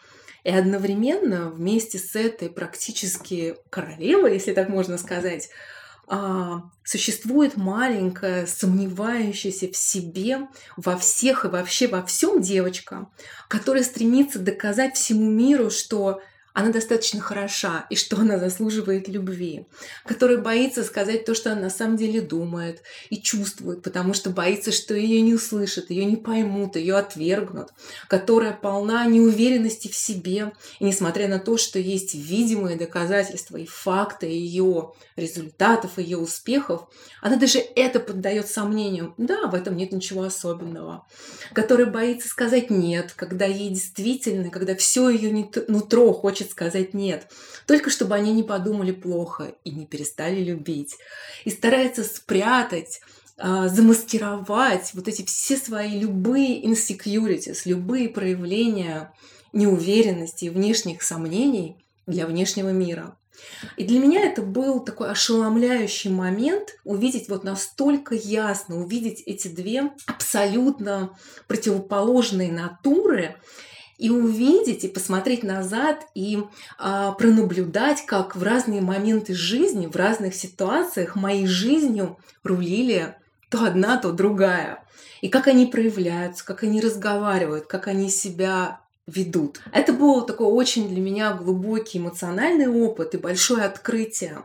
И 0.43 0.49
одновременно 0.49 1.51
вместе 1.51 1.99
с 1.99 2.15
этой 2.15 2.49
практически 2.49 3.57
королевой, 3.69 4.33
если 4.33 4.53
так 4.53 4.69
можно 4.69 4.97
сказать, 4.97 5.49
а, 6.07 6.63
существует 6.83 7.55
маленькая, 7.55 8.45
сомневающаяся 8.45 9.71
в 9.71 9.77
себе, 9.77 10.47
во 10.75 10.97
всех 10.97 11.45
и 11.45 11.47
вообще 11.47 11.87
во 11.87 12.03
всем 12.03 12.41
девочка, 12.41 13.07
которая 13.47 13.83
стремится 13.83 14.39
доказать 14.39 14.95
всему 14.95 15.29
миру, 15.29 15.69
что 15.69 16.21
она 16.53 16.71
достаточно 16.71 17.19
хороша 17.19 17.85
и 17.89 17.95
что 17.95 18.17
она 18.17 18.37
заслуживает 18.37 19.07
любви, 19.07 19.65
которая 20.05 20.37
боится 20.37 20.83
сказать 20.83 21.25
то, 21.25 21.33
что 21.33 21.51
она 21.51 21.61
на 21.61 21.69
самом 21.69 21.97
деле 21.97 22.21
думает 22.21 22.81
и 23.09 23.21
чувствует, 23.21 23.81
потому 23.81 24.13
что 24.13 24.29
боится, 24.29 24.71
что 24.71 24.93
ее 24.93 25.21
не 25.21 25.33
услышат, 25.33 25.89
ее 25.89 26.05
не 26.05 26.15
поймут, 26.15 26.75
ее 26.75 26.95
отвергнут, 26.95 27.69
которая 28.07 28.53
полна 28.53 29.05
неуверенности 29.05 29.87
в 29.87 29.95
себе, 29.95 30.53
и 30.79 30.85
несмотря 30.85 31.27
на 31.27 31.39
то, 31.39 31.57
что 31.57 31.79
есть 31.79 32.13
видимые 32.13 32.77
доказательства 32.77 33.57
и 33.57 33.65
факты 33.65 34.27
ее 34.27 34.93
результатов, 35.15 35.97
ее 35.97 36.17
успехов, 36.17 36.87
она 37.21 37.37
даже 37.37 37.59
это 37.59 37.99
поддает 37.99 38.47
сомнению. 38.47 39.13
Да, 39.17 39.47
в 39.47 39.55
этом 39.55 39.75
нет 39.77 39.91
ничего 39.91 40.23
особенного. 40.23 41.05
Которая 41.53 41.87
боится 41.87 42.27
сказать 42.27 42.69
нет, 42.69 43.13
когда 43.15 43.45
ей 43.45 43.69
действительно, 43.69 44.49
когда 44.49 44.75
все 44.75 45.09
ее 45.09 45.49
нутро 45.67 46.13
хочет 46.13 46.42
хочет 46.43 46.51
сказать 46.51 46.93
«нет», 46.93 47.27
только 47.67 47.89
чтобы 47.89 48.15
они 48.15 48.33
не 48.33 48.43
подумали 48.43 48.91
плохо 48.91 49.55
и 49.63 49.71
не 49.71 49.85
перестали 49.85 50.43
любить. 50.43 50.97
И 51.45 51.49
старается 51.49 52.03
спрятать 52.03 53.01
а, 53.37 53.67
замаскировать 53.67 54.91
вот 54.93 55.07
эти 55.07 55.25
все 55.25 55.57
свои 55.57 55.99
любые 55.99 56.63
insecurities, 56.63 57.61
любые 57.65 58.09
проявления 58.09 59.11
неуверенности 59.53 60.45
и 60.45 60.49
внешних 60.49 61.01
сомнений 61.01 61.77
для 62.05 62.27
внешнего 62.27 62.69
мира. 62.69 63.17
И 63.77 63.83
для 63.83 63.99
меня 63.99 64.21
это 64.21 64.41
был 64.41 64.79
такой 64.79 65.09
ошеломляющий 65.09 66.11
момент 66.11 66.75
увидеть 66.83 67.29
вот 67.29 67.43
настолько 67.43 68.15
ясно, 68.15 68.79
увидеть 68.79 69.23
эти 69.25 69.47
две 69.47 69.91
абсолютно 70.05 71.17
противоположные 71.47 72.51
натуры 72.51 73.35
и 73.97 74.09
увидеть, 74.09 74.83
и 74.83 74.87
посмотреть 74.87 75.43
назад, 75.43 76.07
и 76.15 76.43
а, 76.77 77.11
пронаблюдать, 77.13 78.05
как 78.05 78.35
в 78.35 78.43
разные 78.43 78.81
моменты 78.81 79.33
жизни, 79.33 79.87
в 79.87 79.95
разных 79.95 80.35
ситуациях 80.35 81.15
моей 81.15 81.47
жизнью 81.47 82.17
рулили 82.43 83.15
то 83.49 83.65
одна, 83.65 83.97
то 83.97 84.11
другая. 84.11 84.83
И 85.21 85.29
как 85.29 85.47
они 85.47 85.67
проявляются, 85.67 86.43
как 86.43 86.63
они 86.63 86.81
разговаривают, 86.81 87.67
как 87.67 87.87
они 87.87 88.09
себя 88.09 88.81
ведут. 89.05 89.61
Это 89.71 89.93
был 89.93 90.25
такой 90.25 90.47
очень 90.47 90.89
для 90.89 91.01
меня 91.01 91.33
глубокий 91.33 91.99
эмоциональный 91.99 92.67
опыт 92.67 93.13
и 93.13 93.17
большое 93.17 93.63
открытие. 93.63 94.43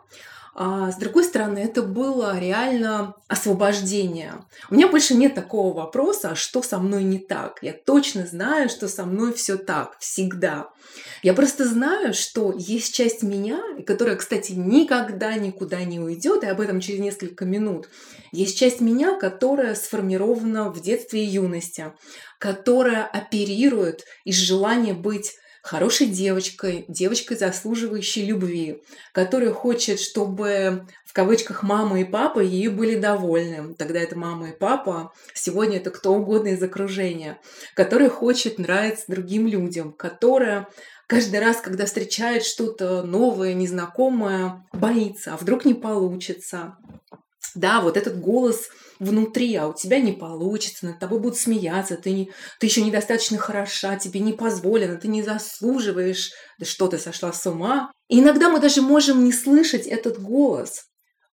А 0.61 0.91
с 0.91 0.97
другой 0.97 1.23
стороны, 1.23 1.59
это 1.59 1.83
было 1.83 2.37
реально 2.37 3.15
освобождение. 3.29 4.45
У 4.69 4.75
меня 4.75 4.88
больше 4.88 5.15
нет 5.15 5.37
такого 5.37 5.73
вопроса, 5.73 6.35
что 6.35 6.62
со 6.62 6.79
мной 6.79 7.05
не 7.05 7.21
так. 7.21 7.61
Я 7.62 7.73
точно 7.73 8.27
знаю, 8.27 8.69
что 8.69 8.88
со 8.88 9.05
мной 9.05 9.33
все 9.33 9.57
так, 9.57 9.97
всегда. 10.00 10.71
Я 11.23 11.35
просто 11.35 11.65
знаю, 11.65 12.12
что 12.12 12.53
есть 12.53 12.93
часть 12.93 13.23
меня, 13.23 13.61
которая, 13.87 14.17
кстати, 14.17 14.50
никогда 14.50 15.35
никуда 15.35 15.85
не 15.85 16.00
уйдет, 16.00 16.43
и 16.43 16.49
об 16.49 16.61
этом 16.61 16.81
через 16.81 16.99
несколько 16.99 17.45
минут. 17.45 17.88
Есть 18.33 18.59
часть 18.59 18.81
меня, 18.81 19.17
которая 19.17 19.77
сформирована 19.77 20.71
в 20.71 20.83
детстве 20.83 21.23
и 21.23 21.29
юности, 21.29 21.93
которая 22.41 23.05
оперирует 23.05 24.05
из 24.25 24.35
желания 24.35 24.93
быть 24.93 25.37
хорошей 25.62 26.07
девочкой, 26.07 26.85
девочкой, 26.88 27.37
заслуживающей 27.37 28.25
любви, 28.25 28.83
которая 29.12 29.53
хочет, 29.53 30.00
чтобы 30.00 30.87
в 31.05 31.12
кавычках 31.12 31.62
мама 31.62 32.00
и 32.00 32.05
папа 32.05 32.41
ей 32.41 32.69
были 32.69 32.99
довольны. 32.99 33.75
Тогда 33.75 34.00
это 34.00 34.17
мама 34.17 34.50
и 34.50 34.59
папа, 34.59 35.12
сегодня 35.35 35.79
это 35.79 35.91
кто 35.91 36.12
угодно 36.15 36.49
из 36.49 36.62
окружения, 36.62 37.41
которая 37.75 38.11
хочет 38.11 38.59
нравиться 38.59 39.05
другим 39.09 39.47
людям, 39.47 39.93
которая 39.93 40.69
каждый 41.07 41.41
раз, 41.41 41.61
когда 41.61 41.87
встречает 41.87 42.45
что-то 42.45 43.03
новое, 43.03 43.55
незнакомое, 43.55 44.65
боится, 44.73 45.35
а 45.35 45.37
вдруг 45.37 45.65
не 45.65 45.75
получится. 45.75 46.77
Да, 47.54 47.80
вот 47.80 47.97
этот 47.97 48.21
голос 48.21 48.68
внутри, 48.99 49.54
а 49.57 49.68
у 49.68 49.75
тебя 49.75 50.00
не 50.00 50.12
получится, 50.12 50.87
над 50.87 50.99
тобой 50.99 51.21
будут 51.21 51.38
смеяться, 51.38 51.97
ты, 51.97 52.12
не, 52.12 52.30
ты 52.59 52.66
еще 52.66 52.83
недостаточно 52.83 53.38
хороша, 53.38 53.97
тебе 53.97 54.21
не 54.21 54.33
позволено, 54.33 54.97
ты 54.97 55.09
не 55.09 55.23
заслуживаешь, 55.23 56.30
да 56.59 56.66
что 56.66 56.88
ты 56.88 56.99
сошла 56.99 57.33
с 57.33 57.47
ума. 57.47 57.90
И 58.09 58.21
иногда 58.21 58.49
мы 58.49 58.61
даже 58.61 58.83
можем 58.83 59.25
не 59.25 59.33
слышать 59.33 59.87
этот 59.87 60.21
голос. 60.21 60.85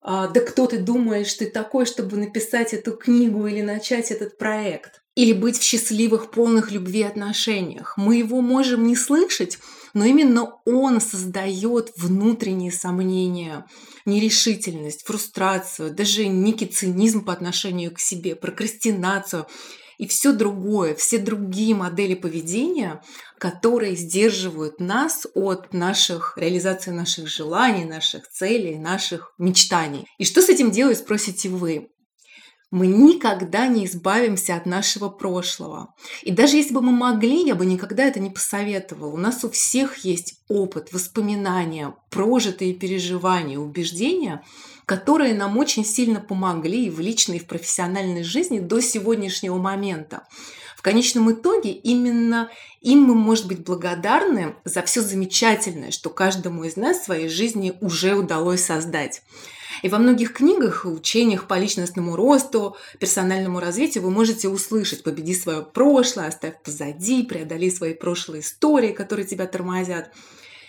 А, 0.06 0.28
да 0.28 0.42
кто 0.42 0.68
ты 0.68 0.80
думаешь, 0.80 1.34
ты 1.34 1.50
такой, 1.50 1.86
чтобы 1.86 2.18
написать 2.18 2.74
эту 2.74 2.92
книгу 2.92 3.48
или 3.48 3.62
начать 3.62 4.12
этот 4.12 4.38
проект? 4.38 5.02
Или 5.16 5.32
быть 5.32 5.58
в 5.58 5.64
счастливых, 5.64 6.32
полных 6.32 6.72
любви 6.72 7.04
отношениях. 7.04 7.94
Мы 7.98 8.18
его 8.18 8.42
можем 8.42 8.86
не 8.86 8.98
слышать, 8.98 9.60
но 9.94 10.04
именно 10.04 10.56
он 10.66 11.00
создает 11.00 11.94
внутренние 11.96 12.72
сомнения, 12.72 13.66
нерешительность, 14.06 15.06
фрустрацию, 15.06 15.94
даже 15.94 16.28
некий 16.28 16.66
цинизм 16.66 17.24
по 17.24 17.32
отношению 17.32 17.94
к 17.94 18.00
себе, 18.00 18.36
прокрастинацию 18.36 19.48
и 20.04 20.06
все 20.06 20.34
другое, 20.34 20.96
все 20.96 21.18
другие 21.18 21.74
модели 21.74 22.14
поведения, 22.14 23.02
которые 23.38 23.96
сдерживают 23.96 24.82
нас 24.82 25.26
от 25.34 25.74
наших 25.74 26.38
реализации 26.38 26.92
наших 26.92 27.30
желаний, 27.30 27.86
наших 27.86 28.28
целей, 28.28 28.78
наших 28.78 29.34
мечтаний. 29.38 30.06
И 30.18 30.26
что 30.26 30.42
с 30.42 30.50
этим 30.50 30.72
делать, 30.72 30.98
спросите 30.98 31.48
вы? 31.48 31.88
мы 32.70 32.88
никогда 32.88 33.68
не 33.68 33.86
избавимся 33.86 34.56
от 34.56 34.66
нашего 34.66 35.08
прошлого. 35.08 35.94
И 36.24 36.32
даже 36.32 36.58
если 36.58 36.74
бы 36.74 36.82
мы 36.82 36.92
могли, 36.92 37.46
я 37.46 37.54
бы 37.54 37.68
никогда 37.68 38.04
это 38.04 38.20
не 38.20 38.32
посоветовала. 38.32 39.14
У 39.14 39.18
нас 39.18 39.44
у 39.44 39.50
всех 39.52 39.98
есть 40.00 40.42
опыт, 40.50 40.92
воспоминания, 40.92 41.94
прожитые 42.10 42.74
переживания, 42.74 43.60
убеждения, 43.60 44.44
которые 44.86 45.34
нам 45.34 45.58
очень 45.58 45.86
сильно 45.86 46.20
помогли 46.20 46.86
и 46.86 46.90
в 46.90 47.00
личной, 47.00 47.38
и 47.38 47.40
в 47.40 47.48
профессиональной 47.48 48.24
жизни 48.24 48.60
до 48.60 48.82
сегодняшнего 48.82 49.58
момента. 49.58 50.24
В 50.78 50.82
конечном 50.82 51.32
итоге 51.32 51.72
именно 51.72 52.50
им 52.82 53.04
мы, 53.04 53.16
может 53.16 53.48
быть, 53.48 53.60
благодарны 53.64 54.56
за 54.66 54.82
все 54.82 55.02
замечательное, 55.02 55.92
что 55.92 56.10
каждому 56.10 56.66
из 56.66 56.76
нас 56.76 56.98
в 56.98 57.06
своей 57.06 57.30
жизни 57.30 57.74
уже 57.80 58.16
удалось 58.16 58.66
создать. 58.66 59.22
И 59.82 59.90
во 59.90 59.98
многих 59.98 60.34
книгах, 60.34 60.86
учениях 60.86 61.48
по 61.48 61.58
личностному 61.58 62.16
росту, 62.16 62.76
персональному 63.00 63.60
развитию 63.60 64.04
вы 64.04 64.12
можете 64.12 64.50
услышать 64.50 65.04
«Победи 65.04 65.34
свое 65.34 65.64
прошлое», 65.64 66.28
«Оставь 66.28 66.62
позади», 66.62 67.24
«Преодоли 67.24 67.70
свои 67.70 67.94
прошлые 67.94 68.42
истории, 68.42 68.92
которые 68.92 69.26
тебя 69.26 69.48
тормозят». 69.48 70.12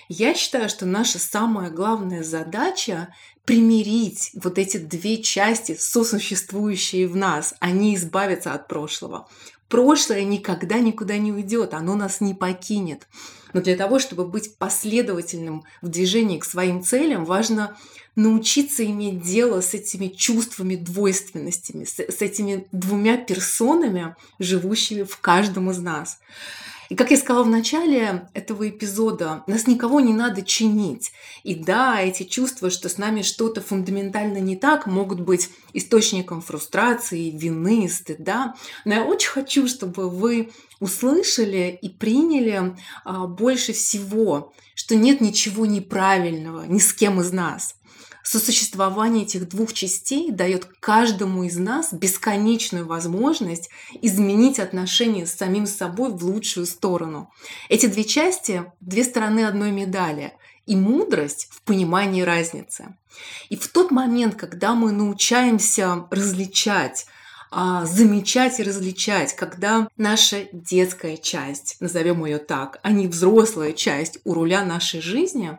Я 0.09 0.35
считаю, 0.35 0.69
что 0.69 0.87
наша 0.87 1.19
самая 1.19 1.71
главная 1.71 2.23
задача 2.23 3.15
примирить 3.45 4.31
вот 4.35 4.59
эти 4.59 4.79
две 4.79 5.23
части, 5.23 5.77
сосуществующие 5.79 7.09
в 7.09 7.17
нас, 7.17 7.55
не 7.63 7.97
избавиться 7.97 8.53
от 8.53 8.69
прошлого. 8.69 9.29
Прошлое 9.69 10.25
никогда 10.25 10.79
никуда 10.79 11.19
не 11.19 11.33
уйдет, 11.33 11.75
оно 11.75 11.95
нас 11.95 12.21
не 12.21 12.35
покинет. 12.35 13.07
Но 13.53 13.61
для 13.61 13.77
того, 13.77 13.99
чтобы 13.99 14.27
быть 14.27 14.57
последовательным 14.57 15.65
в 15.81 15.89
движении 15.89 16.39
к 16.39 16.45
своим 16.45 16.83
целям, 16.83 17.25
важно 17.25 17.77
научиться 18.17 18.85
иметь 18.85 19.23
дело 19.23 19.61
с 19.61 19.75
этими 19.75 20.09
чувствами 20.09 20.77
двойственностями, 20.77 21.85
с, 21.85 21.99
с 21.99 22.23
этими 22.23 22.67
двумя 22.73 23.17
персонами, 23.17 24.17
живущими 24.39 25.03
в 25.03 25.19
каждом 25.19 25.71
из 25.71 25.79
нас. 25.79 26.19
И 26.89 26.95
как 26.95 27.11
я 27.11 27.17
сказала 27.17 27.45
в 27.45 27.51
начале 27.51 28.29
этого 28.35 28.69
эпизода, 28.69 29.43
нас 29.47 29.67
никого 29.67 30.01
не 30.01 30.13
надо 30.13 30.43
чинить. 30.43 31.13
И 31.43 31.55
да, 31.55 32.01
эти 32.01 32.25
чувства, 32.25 32.71
что 32.71 32.89
с 32.89 32.99
нами 32.99 33.23
что-то 33.23 33.61
фундаментально 33.61 34.39
не 34.39 34.57
так, 34.57 34.87
могут 34.87 35.21
быть 35.21 35.51
источником 35.73 36.43
фрустрации, 36.43 37.31
вины, 37.31 37.89
стыда. 37.89 38.55
Но 38.85 38.95
я 38.95 39.05
очень 39.05 39.31
хочу, 39.31 39.67
чтобы 39.67 40.11
вы 40.11 40.51
услышали 40.81 41.79
и 41.81 41.89
приняли 41.89 42.77
а, 43.05 43.27
больше 43.27 43.73
всего, 43.73 44.53
что 44.75 44.97
нет 44.97 45.21
ничего 45.21 45.67
неправильного 45.67 46.65
ни 46.65 46.79
с 46.79 46.93
кем 46.93 47.21
из 47.21 47.33
нас. 47.33 47.77
Сосуществование 48.27 49.25
этих 49.25 49.47
двух 49.51 49.75
частей 49.75 50.31
дает 50.31 50.65
каждому 50.81 51.45
из 51.45 51.59
нас 51.59 51.93
бесконечную 51.93 52.87
возможность 52.87 53.69
изменить 54.01 54.59
отношения 54.59 55.27
с 55.27 55.35
самим 55.35 55.67
собой 55.67 56.11
в 56.11 56.25
лучшую 56.25 56.65
сторону. 56.65 57.31
Эти 57.69 57.85
две 57.85 58.03
части– 58.03 58.65
две 58.81 59.05
стороны 59.05 59.45
одной 59.45 59.73
медали 59.73 60.33
и 60.65 60.75
мудрость 60.75 61.49
в 61.51 61.61
понимании 61.65 62.23
разницы. 62.23 62.97
И 63.51 63.57
в 63.57 63.69
тот 63.69 63.91
момент, 63.91 64.37
когда 64.37 64.75
мы 64.75 64.91
научаемся 64.91 66.07
различать 66.11 67.05
а, 67.51 67.85
замечать 67.85 68.59
и 68.59 68.65
различать, 68.65 69.37
когда 69.37 69.87
наша 69.97 70.49
детская 70.53 71.19
часть, 71.19 71.77
назовем 71.79 72.25
ее 72.25 72.39
так, 72.39 72.81
а 72.83 72.91
не 72.91 73.07
взрослая 73.07 73.75
часть 73.75 74.19
у 74.25 74.35
руля 74.35 74.65
нашей 74.65 75.01
жизни, 75.01 75.57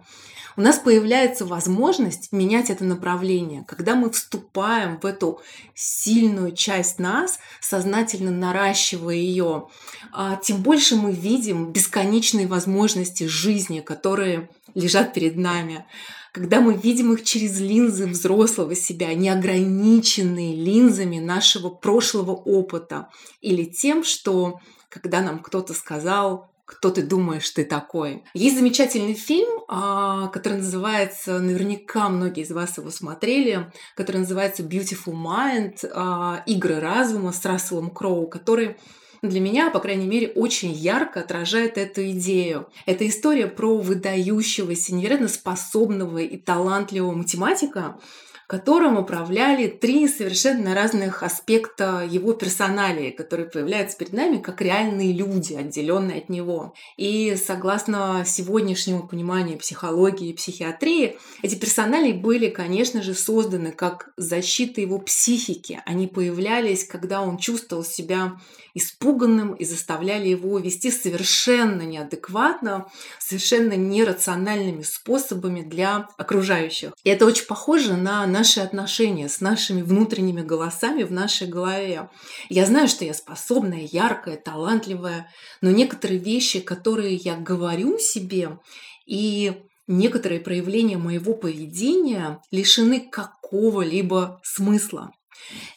у 0.58 0.62
нас 0.62 0.80
появляется 0.80 1.46
возможность 1.46 2.32
менять 2.32 2.70
это 2.70 2.84
направление. 2.84 3.66
Когда 3.68 3.96
мы 3.96 4.10
вступаем 4.10 5.00
в 5.00 5.06
эту 5.06 5.42
сильную 5.74 6.54
часть 6.54 7.00
нас, 7.00 7.40
сознательно 7.62 8.32
наращивая 8.32 9.16
ее, 9.16 9.68
а, 10.12 10.38
тем 10.38 10.62
больше 10.62 10.96
мы 10.96 11.12
видим 11.12 11.72
бесконечные 11.72 12.48
возможности 12.48 13.26
жизни, 13.26 13.82
которые 13.82 14.50
лежат 14.74 15.14
перед 15.14 15.36
нами 15.36 15.86
когда 16.36 16.60
мы 16.60 16.74
видим 16.74 17.14
их 17.14 17.24
через 17.24 17.62
линзы 17.62 18.08
взрослого 18.08 18.76
себя, 18.76 19.14
не 19.14 19.30
ограниченные 19.30 20.54
линзами 20.54 21.18
нашего 21.18 21.70
прошлого 21.70 22.32
опыта 22.32 23.08
или 23.40 23.64
тем, 23.64 24.04
что 24.04 24.60
когда 24.90 25.22
нам 25.22 25.40
кто-то 25.40 25.74
сказал, 25.74 26.52
кто 26.66 26.90
ты 26.90 27.04
думаешь, 27.04 27.50
ты 27.52 27.64
такой. 27.64 28.24
Есть 28.34 28.58
замечательный 28.58 29.14
фильм, 29.14 29.64
а, 29.68 30.28
который 30.30 30.58
называется, 30.58 31.40
наверняка 31.40 32.10
многие 32.10 32.44
из 32.44 32.52
вас 32.52 32.78
его 32.78 32.90
смотрели, 32.90 33.72
который 33.96 34.18
называется 34.18 34.64
Beautiful 34.64 35.14
Mind, 35.14 35.88
а, 35.94 36.44
игры 36.48 36.80
разума 36.80 37.32
с 37.32 37.46
Расселом 37.46 37.92
Кроу, 37.92 38.28
который 38.28 38.78
для 39.22 39.40
меня, 39.40 39.70
по 39.70 39.80
крайней 39.80 40.08
мере, 40.08 40.30
очень 40.36 40.72
ярко 40.72 41.22
отражает 41.22 41.78
эту 41.78 42.10
идею. 42.12 42.68
Это 42.86 43.08
история 43.08 43.48
про 43.48 43.78
выдающегося, 43.78 44.94
невероятно 44.94 45.28
способного 45.28 46.20
и 46.20 46.38
талантливого 46.38 47.14
математика, 47.14 48.00
которым 48.48 48.98
управляли 48.98 49.68
три 49.68 50.08
совершенно 50.08 50.76
разных 50.76 51.24
аспекта 51.24 52.08
его 52.08 52.34
персоналии, 52.34 53.12
которые 53.12 53.50
появляются 53.50 53.98
перед 53.98 54.14
нами 54.14 54.38
как 54.38 54.62
реальные 54.62 55.14
люди, 55.14 55.54
отделенные 55.54 56.20
от 56.20 56.30
него. 56.30 56.74
И 56.98 57.36
согласно 57.36 58.24
сегодняшнему 58.26 59.08
пониманию 59.08 59.58
психологии 59.58 60.30
и 60.30 60.34
психиатрии, 60.34 61.18
эти 61.42 61.56
персоналии 61.56 62.14
были, 62.14 62.50
конечно 62.50 63.02
же, 63.02 63.14
созданы 63.14 63.72
как 63.72 64.10
защита 64.18 64.82
его 64.82 65.00
психики. 65.00 65.82
Они 65.86 66.08
появлялись, 66.08 66.86
когда 66.86 67.22
он 67.22 67.38
чувствовал 67.38 67.84
себя 67.84 68.38
испуганным 68.76 69.54
и 69.54 69.66
заставляли 69.66 70.28
его 70.28 70.60
вести 70.60 70.92
совершенно 70.92 71.84
неадекватно, 71.84 72.88
совершенно 73.20 73.74
нерациональными 73.74 74.84
способами 74.84 75.62
для 75.62 76.10
окружающих. 76.18 76.92
И 77.04 77.10
это 77.10 77.26
очень 77.26 77.46
похоже 77.46 77.96
на 77.96 78.28
наши 78.36 78.60
отношения 78.60 79.30
с 79.30 79.40
нашими 79.40 79.82
внутренними 79.82 80.42
голосами 80.42 81.04
в 81.04 81.12
нашей 81.12 81.48
голове. 81.48 82.10
Я 82.50 82.66
знаю, 82.66 82.90
что 82.90 83.06
я 83.06 83.14
способная, 83.14 83.88
яркая, 83.90 84.36
талантливая, 84.36 85.32
но 85.62 85.72
некоторые 85.72 86.20
вещи, 86.20 86.60
которые 86.60 87.16
я 87.16 87.38
говорю 87.38 87.98
себе, 87.98 88.60
и 89.06 89.64
некоторые 89.88 90.42
проявления 90.42 90.98
моего 90.98 91.34
поведения 91.34 92.42
лишены 92.52 93.00
какого-либо 93.10 94.42
смысла. 94.44 95.14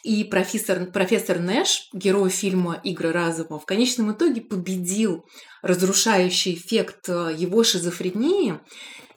И 0.03 0.23
профессор, 0.23 0.85
профессор 0.87 1.39
Нэш, 1.39 1.89
герой 1.93 2.29
фильма 2.29 2.79
«Игры 2.83 3.11
разума», 3.11 3.59
в 3.59 3.65
конечном 3.65 4.11
итоге 4.11 4.41
победил 4.41 5.25
разрушающий 5.61 6.55
эффект 6.55 7.09
э, 7.09 7.35
его 7.37 7.63
шизофрении 7.63 8.59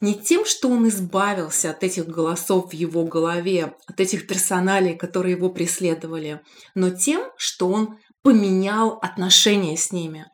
не 0.00 0.14
тем, 0.14 0.44
что 0.44 0.68
он 0.68 0.88
избавился 0.88 1.70
от 1.70 1.84
этих 1.84 2.08
голосов 2.08 2.70
в 2.70 2.72
его 2.74 3.04
голове, 3.04 3.74
от 3.86 4.00
этих 4.00 4.26
персоналей, 4.26 4.96
которые 4.96 5.36
его 5.36 5.48
преследовали, 5.48 6.40
но 6.74 6.90
тем, 6.90 7.22
что 7.36 7.68
он 7.68 7.98
поменял 8.22 8.98
отношения 9.02 9.76
с 9.76 9.92
ними. 9.92 10.26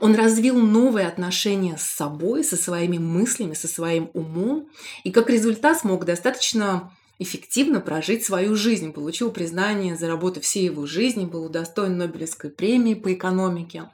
Он 0.00 0.14
развил 0.14 0.56
новые 0.58 1.06
отношения 1.06 1.76
с 1.76 1.82
собой, 1.82 2.44
со 2.44 2.56
своими 2.56 2.98
мыслями, 2.98 3.54
со 3.54 3.68
своим 3.68 4.10
умом, 4.14 4.68
и 5.04 5.10
как 5.10 5.30
результат 5.30 5.78
смог 5.78 6.04
достаточно 6.04 6.95
эффективно 7.18 7.80
прожить 7.80 8.24
свою 8.24 8.56
жизнь, 8.56 8.92
получил 8.92 9.30
признание 9.30 9.96
за 9.96 10.08
работу 10.08 10.40
всей 10.40 10.64
его 10.64 10.86
жизни, 10.86 11.24
был 11.24 11.44
удостоен 11.44 11.96
Нобелевской 11.96 12.50
премии 12.50 12.94
по 12.94 13.12
экономике. 13.12 13.90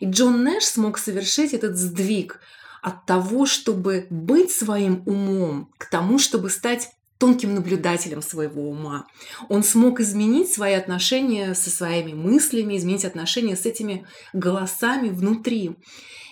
И 0.00 0.06
Джон 0.06 0.44
Нэш 0.44 0.64
смог 0.64 0.98
совершить 0.98 1.54
этот 1.54 1.76
сдвиг 1.76 2.40
от 2.82 3.06
того, 3.06 3.46
чтобы 3.46 4.06
быть 4.10 4.50
своим 4.50 5.02
умом, 5.06 5.70
к 5.78 5.90
тому, 5.90 6.18
чтобы 6.18 6.50
стать 6.50 6.90
тонким 7.18 7.54
наблюдателем 7.54 8.22
своего 8.22 8.68
ума. 8.68 9.06
Он 9.48 9.62
смог 9.62 10.00
изменить 10.00 10.52
свои 10.52 10.74
отношения 10.74 11.54
со 11.54 11.70
своими 11.70 12.12
мыслями, 12.12 12.76
изменить 12.76 13.04
отношения 13.04 13.56
с 13.56 13.64
этими 13.64 14.06
голосами 14.32 15.08
внутри. 15.08 15.76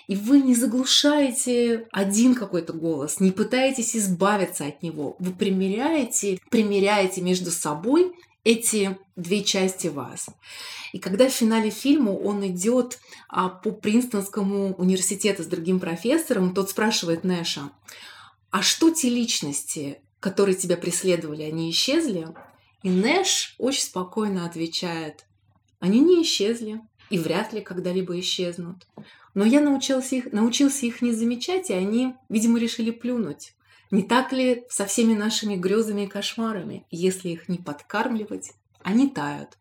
И 0.06 0.16
вы 0.16 0.40
не 0.40 0.54
заглушаете 0.54 1.86
один 1.90 2.34
какой-то 2.34 2.72
голос, 2.72 3.20
не 3.20 3.30
пытаетесь 3.30 3.96
избавиться 3.96 4.66
от 4.66 4.82
него. 4.82 5.16
Вы 5.18 5.32
примеряете, 5.32 6.38
примеряете 6.50 7.22
между 7.22 7.50
собой 7.50 8.12
эти 8.44 8.98
две 9.16 9.42
части 9.42 9.88
вас. 9.88 10.26
И 10.92 10.98
когда 10.98 11.28
в 11.28 11.32
финале 11.32 11.70
фильма 11.70 12.10
он 12.10 12.46
идет 12.46 12.98
а, 13.28 13.48
по 13.48 13.70
Принстонскому 13.72 14.74
университету 14.74 15.42
с 15.42 15.46
другим 15.46 15.80
профессором, 15.80 16.54
тот 16.54 16.70
спрашивает 16.70 17.24
Нэша, 17.24 17.70
а 18.50 18.62
что 18.62 18.90
те 18.90 19.08
личности, 19.08 20.00
которые 20.20 20.54
тебя 20.54 20.76
преследовали, 20.76 21.42
они 21.42 21.70
исчезли? 21.70 22.28
И 22.82 22.90
Нэш 22.90 23.56
очень 23.58 23.82
спокойно 23.82 24.46
отвечает, 24.46 25.24
они 25.80 26.00
не 26.00 26.22
исчезли 26.22 26.80
и 27.10 27.18
вряд 27.18 27.52
ли 27.52 27.60
когда-либо 27.60 28.18
исчезнут. 28.20 28.86
Но 29.34 29.44
я 29.44 29.60
научился 29.60 30.16
их, 30.16 30.32
научился 30.32 30.86
их 30.86 31.02
не 31.02 31.12
замечать, 31.12 31.70
и 31.70 31.74
они, 31.74 32.14
видимо, 32.28 32.58
решили 32.58 32.90
плюнуть. 32.90 33.54
Не 33.90 34.02
так 34.02 34.32
ли 34.32 34.64
со 34.68 34.86
всеми 34.86 35.14
нашими 35.14 35.56
грезами 35.56 36.02
и 36.02 36.06
кошмарами? 36.06 36.86
Если 36.90 37.30
их 37.30 37.48
не 37.48 37.58
подкармливать, 37.58 38.52
они 38.82 39.08
тают. 39.08 39.58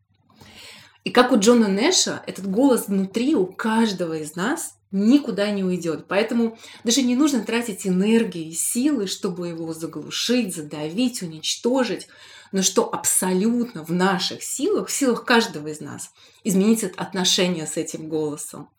И 1.04 1.12
как 1.12 1.32
у 1.32 1.40
Джона 1.40 1.68
Нэша, 1.68 2.24
этот 2.28 2.50
голос 2.50 2.88
внутри 2.88 3.36
у 3.36 3.46
каждого 3.46 4.18
из 4.18 4.36
нас 4.36 4.78
никуда 4.92 5.52
не 5.52 5.64
уйдет. 5.64 6.06
Поэтому 6.08 6.58
даже 6.84 7.02
не 7.02 7.16
нужно 7.16 7.44
тратить 7.44 7.86
энергии 7.86 8.50
и 8.50 8.54
силы, 8.54 9.08
чтобы 9.08 9.50
его 9.50 9.74
заглушить, 9.74 10.56
задавить, 10.56 11.22
уничтожить. 11.22 12.08
Но 12.54 12.62
что 12.62 12.94
абсолютно 12.94 13.84
в 13.84 13.90
наших 13.90 14.44
силах, 14.44 14.88
в 14.88 14.92
силах 14.92 15.26
каждого 15.26 15.70
из 15.70 15.82
нас, 15.82 16.12
изменить 16.44 16.84
отношения 16.84 17.66
с 17.66 17.78
этим 17.78 18.08
голосом. 18.08 18.70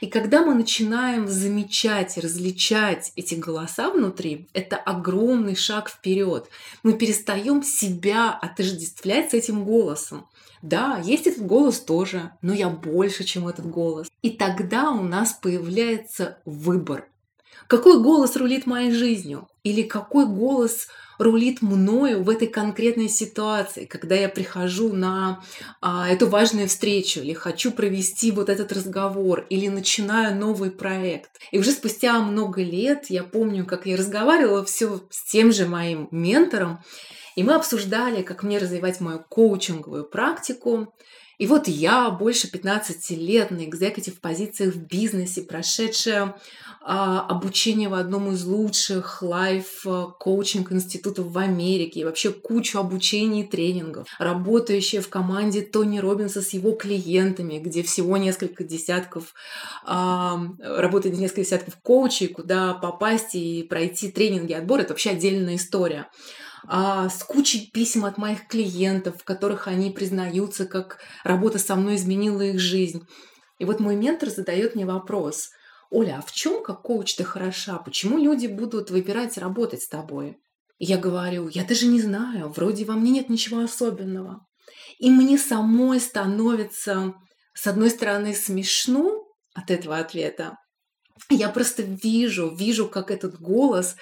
И 0.00 0.06
когда 0.06 0.44
мы 0.44 0.54
начинаем 0.54 1.26
замечать 1.26 2.16
различать 2.16 3.12
эти 3.16 3.34
голоса 3.34 3.90
внутри, 3.90 4.48
это 4.54 4.76
огромный 4.76 5.56
шаг 5.56 5.90
вперед. 5.90 6.48
Мы 6.84 6.92
перестаем 6.92 7.64
себя 7.64 8.30
отождествлять 8.30 9.32
с 9.32 9.34
этим 9.34 9.64
голосом. 9.64 10.28
Да, 10.62 11.02
есть 11.04 11.26
этот 11.26 11.44
голос 11.44 11.80
тоже, 11.80 12.30
но 12.40 12.54
я 12.54 12.68
больше, 12.70 13.24
чем 13.24 13.48
этот 13.48 13.68
голос. 13.68 14.06
И 14.22 14.30
тогда 14.30 14.92
у 14.92 15.02
нас 15.02 15.32
появляется 15.32 16.38
выбор. 16.44 17.08
Какой 17.66 18.00
голос 18.00 18.36
рулит 18.36 18.64
моей 18.64 18.92
жизнью? 18.92 19.48
Или 19.64 19.82
какой 19.82 20.24
голос 20.26 20.86
рулит 21.18 21.62
мною 21.62 22.22
в 22.22 22.30
этой 22.30 22.48
конкретной 22.48 23.08
ситуации, 23.08 23.84
когда 23.84 24.14
я 24.14 24.28
прихожу 24.28 24.92
на 24.92 25.42
а, 25.80 26.08
эту 26.08 26.26
важную 26.26 26.68
встречу, 26.68 27.20
или 27.20 27.32
хочу 27.32 27.70
провести 27.70 28.30
вот 28.30 28.48
этот 28.48 28.72
разговор, 28.72 29.46
или 29.50 29.68
начинаю 29.68 30.36
новый 30.36 30.70
проект. 30.70 31.30
И 31.50 31.58
уже 31.58 31.70
спустя 31.70 32.18
много 32.20 32.62
лет 32.62 33.06
я 33.08 33.22
помню, 33.24 33.64
как 33.64 33.86
я 33.86 33.96
разговаривала 33.96 34.64
все 34.64 35.00
с 35.10 35.30
тем 35.30 35.52
же 35.52 35.66
моим 35.66 36.08
ментором, 36.10 36.80
и 37.36 37.42
мы 37.42 37.54
обсуждали, 37.54 38.22
как 38.22 38.42
мне 38.42 38.58
развивать 38.58 39.00
мою 39.00 39.24
коучинговую 39.28 40.04
практику. 40.04 40.94
И 41.38 41.46
вот 41.46 41.68
я, 41.68 42.10
больше 42.10 42.50
15 42.50 43.10
лет 43.10 43.50
на 43.50 43.64
экзекутив 43.64 44.20
позициях 44.20 44.74
в 44.74 44.86
бизнесе, 44.86 45.42
прошедшая 45.42 46.36
а, 46.80 47.26
обучение 47.26 47.88
в 47.88 47.94
одном 47.94 48.30
из 48.32 48.44
лучших 48.44 49.22
лайф-коучинг 49.22 50.70
институтов 50.70 51.26
в 51.26 51.38
Америке, 51.38 52.00
и 52.00 52.04
вообще 52.04 52.30
кучу 52.30 52.78
обучений 52.78 53.42
и 53.42 53.46
тренингов, 53.46 54.06
работающая 54.18 55.00
в 55.00 55.08
команде 55.08 55.62
Тони 55.62 55.98
Робинса 55.98 56.42
с 56.42 56.50
его 56.50 56.72
клиентами, 56.72 57.58
где 57.58 57.82
всего 57.82 58.16
несколько 58.16 58.64
десятков, 58.64 59.34
а, 59.84 60.40
работает 60.58 61.16
несколько 61.16 61.42
десятков 61.42 61.76
коучей, 61.82 62.28
куда 62.28 62.74
попасть 62.74 63.34
и 63.34 63.62
пройти 63.62 64.10
тренинги, 64.10 64.52
отбор, 64.52 64.80
это 64.80 64.90
вообще 64.90 65.10
отдельная 65.10 65.56
история 65.56 66.08
а, 66.66 67.08
с 67.08 67.22
кучей 67.22 67.70
писем 67.72 68.04
от 68.04 68.18
моих 68.18 68.46
клиентов, 68.48 69.20
в 69.20 69.24
которых 69.24 69.68
они 69.68 69.90
признаются, 69.90 70.66
как 70.66 70.98
работа 71.22 71.58
со 71.58 71.76
мной 71.76 71.96
изменила 71.96 72.42
их 72.42 72.58
жизнь. 72.58 73.06
И 73.58 73.64
вот 73.64 73.80
мой 73.80 73.96
ментор 73.96 74.30
задает 74.30 74.74
мне 74.74 74.86
вопрос, 74.86 75.50
Оля, 75.90 76.18
а 76.18 76.26
в 76.26 76.32
чем 76.32 76.62
как 76.62 76.82
коуч 76.82 77.14
ты 77.14 77.24
хороша? 77.24 77.78
Почему 77.78 78.18
люди 78.18 78.46
будут 78.46 78.90
выбирать 78.90 79.38
работать 79.38 79.82
с 79.82 79.88
тобой? 79.88 80.38
Я 80.78 80.98
говорю, 80.98 81.48
я 81.48 81.64
даже 81.64 81.86
не 81.86 82.00
знаю, 82.00 82.48
вроде 82.48 82.84
во 82.84 82.94
мне 82.94 83.12
нет 83.12 83.28
ничего 83.28 83.60
особенного. 83.60 84.44
И 84.98 85.10
мне 85.10 85.38
самой 85.38 86.00
становится, 86.00 87.14
с 87.54 87.66
одной 87.66 87.90
стороны, 87.90 88.34
смешно 88.34 89.22
от 89.54 89.70
этого 89.70 89.98
ответа, 89.98 90.56
я 91.30 91.48
просто 91.48 91.82
вижу, 91.82 92.54
вижу, 92.54 92.88
как 92.88 93.10
этот 93.10 93.40
голос 93.40 93.96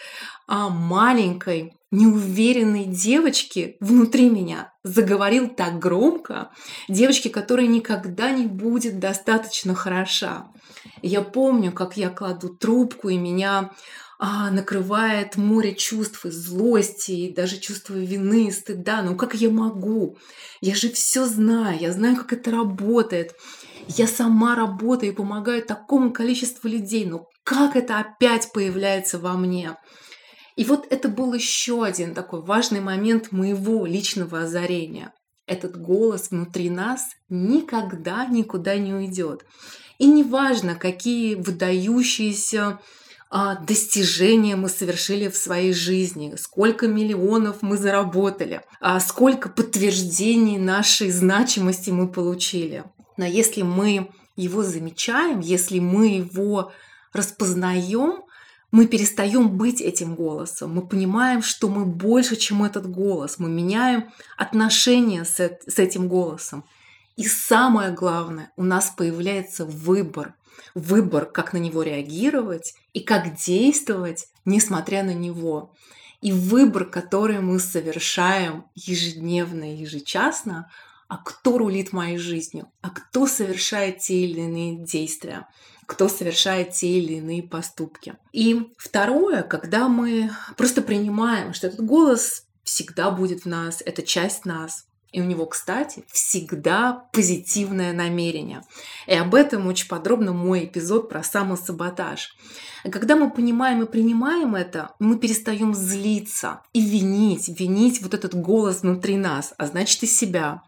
а, 0.47 0.69
маленькой, 0.71 1.73
неуверенной 1.93 2.87
девочки 2.87 3.77
внутри 3.79 4.29
меня 4.29 4.73
заговорил 4.83 5.49
так 5.49 5.79
громко, 5.79 6.51
девочки, 6.89 7.29
которая 7.29 7.69
никогда 7.69 8.33
не 8.33 8.47
будет 8.47 8.99
достаточно 8.99 9.75
хороша. 9.75 10.49
Я 11.03 11.23
помню, 11.23 11.71
как 11.71 11.97
я 11.97 12.09
кладу 12.09 12.49
трубку, 12.49 13.09
и 13.09 13.19
меня 13.19 13.71
а, 14.19 14.51
накрывает 14.51 15.37
море 15.37 15.75
чувств 15.75 16.25
и 16.25 16.31
злости, 16.31 17.13
и 17.13 17.33
даже 17.33 17.59
чувство 17.59 17.95
вины, 17.95 18.49
и 18.49 18.53
стыда. 18.53 19.03
Ну 19.03 19.17
как 19.17 19.35
я 19.35 19.51
могу? 19.51 20.17
Я 20.61 20.75
же 20.75 20.91
все 20.91 21.27
знаю, 21.27 21.79
я 21.79 21.93
знаю, 21.93 22.17
как 22.17 22.33
это 22.33 22.51
работает. 22.51 23.35
Я 23.89 24.07
сама 24.07 24.55
работаю 24.55 25.13
и 25.13 25.15
помогаю 25.15 25.63
такому 25.63 26.13
количеству 26.13 26.69
людей. 26.69 27.05
Но 27.05 27.27
как 27.43 27.77
это 27.77 27.99
опять 27.99 28.53
появляется 28.53 29.19
во 29.19 29.33
мне? 29.33 29.77
И 30.57 30.65
вот 30.65 30.87
это 30.91 31.09
был 31.09 31.33
еще 31.33 31.85
один 31.85 32.15
такой 32.15 32.43
важный 32.43 32.81
момент 32.81 33.33
моего 33.33 33.87
личного 33.87 34.43
озарения. 34.43 35.13
Этот 35.47 35.81
голос 35.81 36.31
внутри 36.31 36.71
нас 36.71 37.09
никогда 37.29 38.27
никуда 38.27 38.77
не 38.77 38.95
уйдет. 38.95 39.45
И 39.99 40.07
неважно, 40.07 40.75
какие 40.75 41.35
выдающиеся 41.35 42.81
а, 43.31 43.57
достижения 43.57 44.57
мы 44.57 44.69
совершили 44.69 45.29
в 45.29 45.37
своей 45.37 45.73
жизни, 45.73 46.35
сколько 46.37 46.87
миллионов 46.87 47.63
мы 47.63 47.79
заработали, 47.79 48.61
а 48.81 49.01
сколько 49.01 49.49
подтверждений 49.49 50.59
нашей 50.59 51.11
значимости 51.11 51.91
мы 51.91 52.09
получили. 52.09 52.85
Но 53.17 53.25
если 53.25 53.63
мы 53.63 54.11
его 54.37 54.63
замечаем, 54.63 55.41
если 55.41 55.79
мы 55.79 56.09
его 56.09 56.73
распознаем, 57.13 58.23
мы 58.73 58.87
перестаем 58.87 59.51
быть 59.51 59.83
этим 59.83 60.15
голосом, 60.15 60.75
мы 60.75 60.87
понимаем, 60.87 61.43
что 61.43 61.69
мы 61.69 61.85
больше, 61.85 62.37
чем 62.37 62.65
этот 62.65 62.91
голос, 62.91 63.39
мы 63.39 63.51
меняем 63.51 64.11
отношения 64.39 65.25
с, 65.25 65.39
этим 65.79 66.09
голосом. 66.09 66.65
И 67.17 67.25
самое 67.25 67.93
главное, 67.93 68.51
у 68.57 68.65
нас 68.65 68.93
появляется 68.97 69.67
выбор. 69.67 70.35
Выбор, 70.75 71.27
как 71.27 71.53
на 71.53 71.59
него 71.59 71.83
реагировать 71.83 72.75
и 72.95 73.01
как 73.01 73.37
действовать, 73.37 74.29
несмотря 74.47 75.03
на 75.03 75.13
него. 75.13 75.75
И 76.23 76.33
выбор, 76.33 76.87
который 76.87 77.41
мы 77.41 77.59
совершаем 77.59 78.65
ежедневно 78.75 79.75
и 79.75 79.77
ежечасно, 79.77 80.71
а 81.09 81.19
кто 81.19 81.59
рулит 81.59 81.93
моей 81.93 82.17
жизнью, 82.17 82.71
а 82.81 82.89
кто 82.89 83.27
совершает 83.27 83.99
те 83.99 84.25
или 84.25 84.41
иные 84.41 84.83
действия, 84.83 85.47
кто 85.93 86.09
совершает 86.09 86.73
те 86.73 86.89
или 86.89 87.19
иные 87.19 87.43
поступки. 87.43 88.15
И 88.33 88.73
второе, 88.79 89.43
когда 89.43 89.89
мы 89.89 90.31
просто 90.57 90.81
принимаем, 90.81 91.53
что 91.53 91.67
этот 91.67 91.85
голос 91.85 92.45
всегда 92.65 93.11
будет 93.11 93.43
в 93.43 93.47
нас, 93.47 93.83
это 93.85 94.03
часть 94.03 94.47
нас, 94.47 94.87
и 95.13 95.21
у 95.21 95.25
него, 95.25 95.45
кстати, 95.45 96.05
всегда 96.11 97.07
позитивное 97.13 97.93
намерение. 97.93 98.63
И 99.07 99.13
об 99.13 99.35
этом 99.35 99.67
очень 99.67 99.87
подробно 99.87 100.33
мой 100.33 100.65
эпизод 100.65 101.11
про 101.11 101.23
самосаботаж. 101.23 102.35
Когда 102.91 103.15
мы 103.15 103.31
понимаем 103.31 103.83
и 103.83 103.87
принимаем 103.87 104.55
это, 104.55 104.95
мы 104.99 105.19
перестаем 105.19 105.75
злиться 105.75 106.63
и 106.73 106.81
винить, 106.81 107.49
винить 107.61 108.01
вот 108.01 108.15
этот 108.15 108.35
голос 108.35 108.81
внутри 108.81 109.19
нас, 109.19 109.53
а 109.59 109.67
значит 109.67 110.03
и 110.03 110.07
себя 110.07 110.63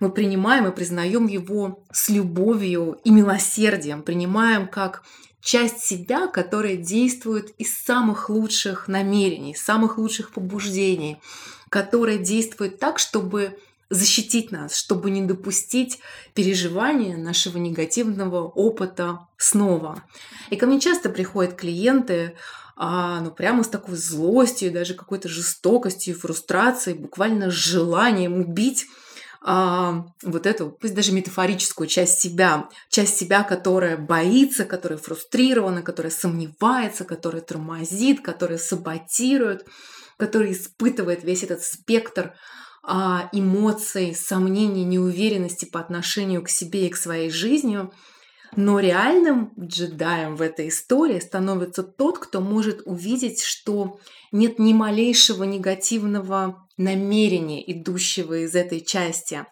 мы 0.00 0.10
принимаем 0.10 0.66
и 0.66 0.74
признаем 0.74 1.26
его 1.26 1.84
с 1.92 2.08
любовью 2.08 2.98
и 3.04 3.10
милосердием, 3.10 4.02
принимаем 4.02 4.68
как 4.68 5.02
часть 5.40 5.80
себя, 5.80 6.26
которая 6.26 6.76
действует 6.76 7.50
из 7.58 7.76
самых 7.76 8.28
лучших 8.28 8.88
намерений, 8.88 9.54
самых 9.54 9.98
лучших 9.98 10.32
побуждений, 10.32 11.20
которая 11.70 12.18
действует 12.18 12.78
так, 12.78 12.98
чтобы 12.98 13.58
защитить 13.90 14.52
нас, 14.52 14.76
чтобы 14.76 15.10
не 15.10 15.22
допустить 15.22 15.98
переживания 16.34 17.16
нашего 17.16 17.56
негативного 17.58 18.46
опыта 18.46 19.20
снова. 19.38 20.04
И 20.50 20.56
ко 20.56 20.66
мне 20.66 20.80
часто 20.80 21.08
приходят 21.08 21.54
клиенты, 21.54 22.34
а, 22.76 23.20
ну 23.20 23.30
прямо 23.30 23.64
с 23.64 23.68
такой 23.68 23.96
злостью, 23.96 24.70
даже 24.70 24.94
какой-то 24.94 25.28
жестокостью, 25.28 26.18
фрустрацией, 26.18 26.98
буквально 26.98 27.50
желанием 27.50 28.34
убить 28.40 28.86
а, 29.40 30.06
вот 30.22 30.46
эту, 30.46 30.70
пусть 30.70 30.94
даже 30.94 31.12
метафорическую 31.12 31.86
часть 31.86 32.18
себя, 32.18 32.68
часть 32.88 33.16
себя, 33.16 33.44
которая 33.44 33.96
боится, 33.96 34.64
которая 34.64 34.98
фрустрирована, 34.98 35.82
которая 35.82 36.10
сомневается, 36.10 37.04
которая 37.04 37.42
тормозит, 37.42 38.20
которая 38.20 38.58
саботирует, 38.58 39.66
которая 40.16 40.52
испытывает 40.52 41.22
весь 41.22 41.44
этот 41.44 41.62
спектр 41.62 42.34
а, 42.82 43.28
эмоций, 43.32 44.14
сомнений, 44.14 44.84
неуверенности 44.84 45.66
по 45.66 45.78
отношению 45.78 46.42
к 46.42 46.48
себе 46.48 46.86
и 46.86 46.90
к 46.90 46.96
своей 46.96 47.30
жизни. 47.30 47.88
Но 48.56 48.80
реальным 48.80 49.52
джедаем 49.58 50.36
в 50.36 50.42
этой 50.42 50.68
истории 50.68 51.20
становится 51.20 51.82
тот, 51.82 52.18
кто 52.18 52.40
может 52.40 52.82
увидеть, 52.86 53.42
что 53.42 54.00
нет 54.32 54.58
ни 54.58 54.72
малейшего 54.72 55.44
негативного 55.44 56.66
намерения, 56.76 57.62
идущего 57.72 58.44
из 58.44 58.54
этой 58.54 58.80
части. 58.80 59.44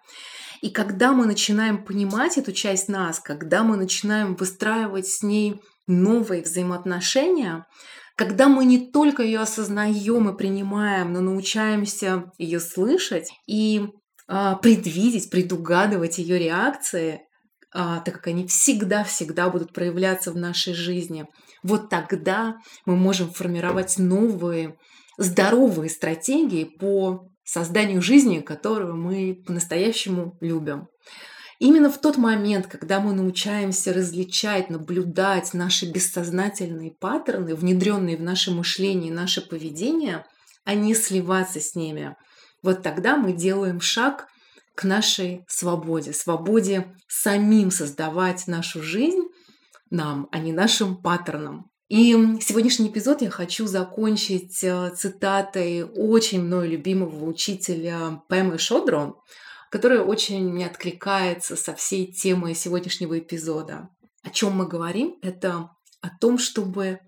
И 0.63 0.71
когда 0.71 1.13
мы 1.13 1.27
начинаем 1.27 1.85
понимать 1.85 2.39
эту 2.39 2.53
часть 2.53 2.89
нас, 2.89 3.21
когда 3.21 3.63
мы 3.63 3.77
начинаем 3.77 4.35
выстраивать 4.35 5.07
с 5.07 5.23
ней 5.23 5.61
новые 5.87 6.43
взаимоотношения, 6.43 7.67
когда 8.17 8.49
мы 8.49 8.65
не 8.65 8.91
только 8.91 9.23
ее 9.23 9.41
осознаем 9.41 10.31
и 10.31 10.37
принимаем, 10.37 11.13
но 11.13 11.21
научаемся 11.21 12.33
ее 12.39 12.61
слышать 12.61 13.29
и 13.47 13.91
а, 14.27 14.57
предвидеть, 14.57 15.31
предугадывать 15.31 16.19
ее 16.19 16.39
реакции, 16.39 17.26
так 17.73 18.05
как 18.05 18.27
они 18.29 18.47
всегда-всегда 18.47 19.51
будут 19.51 19.73
проявляться 19.73 20.33
в 20.33 20.37
нашей 20.37 20.75
жизни. 20.75 21.27
Вот 21.63 21.91
тогда 21.91 22.57
мы 22.85 22.97
можем 22.97 23.31
формировать 23.31 23.99
новые 23.99 24.77
здоровые 25.19 25.91
стратегии 25.91 26.65
по 26.65 27.29
созданию 27.45 28.03
жизни, 28.03 28.41
которую 28.41 28.97
мы 28.97 29.43
по-настоящему 29.47 30.37
любим. 30.41 30.89
Именно 31.59 31.91
в 31.91 31.99
тот 31.99 32.19
момент, 32.19 32.67
когда 32.67 33.01
мы 33.01 33.15
научаемся 33.15 33.95
различать, 33.95 34.69
наблюдать 34.69 35.55
наши 35.55 35.91
бессознательные 35.91 36.93
паттерны, 37.01 37.55
внедренные 37.55 38.19
в 38.19 38.23
наше 38.23 38.51
мышление, 38.51 39.13
наше 39.13 39.41
поведение, 39.41 40.25
а 40.65 40.75
не 40.75 40.95
сливаться 40.95 41.61
с 41.61 41.75
ними, 41.75 42.15
вот 42.63 42.83
тогда 42.83 43.17
мы 43.17 43.33
делаем 43.33 43.81
шаг 43.81 44.27
к 44.77 44.85
нашей 44.85 45.45
свободе, 45.49 46.13
свободе 46.13 46.95
самим 47.09 47.71
создавать 47.71 48.47
нашу 48.47 48.83
жизнь 48.83 49.23
нам, 49.91 50.29
а 50.31 50.39
не 50.39 50.53
нашим 50.53 51.03
паттернам. 51.03 51.71
И 51.89 52.13
сегодняшний 52.41 52.89
эпизод 52.89 53.23
я 53.23 53.31
хочу 53.31 53.67
закончить 53.67 54.63
э, 54.63 54.93
цитатой 54.97 55.85
очень 55.85 56.43
мною 56.43 56.71
любимого 56.71 57.25
учителя 57.25 58.23
Пэмы 58.29 58.59
Шодрон, 58.59 59.15
которая 59.71 60.03
очень 60.03 60.63
откликается 60.65 61.57
со 61.57 61.75
всей 61.75 62.13
темой 62.13 62.55
сегодняшнего 62.55 63.19
эпизода. 63.19 63.89
О 64.25 64.31
чем 64.31 64.57
мы 64.57 64.67
говорим? 64.67 65.17
Это 65.23 65.71
о 66.01 66.11
том, 66.21 66.39
чтобы 66.39 66.99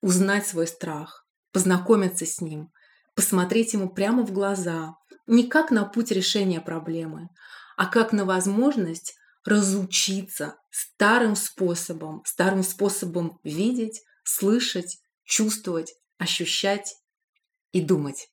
узнать 0.00 0.46
свой 0.46 0.68
страх, 0.68 1.26
познакомиться 1.52 2.24
с 2.24 2.40
ним, 2.40 2.70
посмотреть 3.14 3.72
ему 3.72 3.90
прямо 3.90 4.24
в 4.24 4.32
глаза, 4.32 4.94
не 5.26 5.46
как 5.46 5.70
на 5.70 5.84
путь 5.84 6.10
решения 6.10 6.60
проблемы, 6.60 7.28
а 7.76 7.86
как 7.86 8.12
на 8.12 8.24
возможность 8.24 9.14
разучиться 9.44 10.56
старым 10.70 11.36
способом, 11.36 12.22
старым 12.24 12.62
способом 12.62 13.40
видеть, 13.42 14.02
слышать, 14.24 14.98
чувствовать, 15.24 15.94
ощущать 16.18 16.96
и 17.72 17.80
думать. 17.80 18.28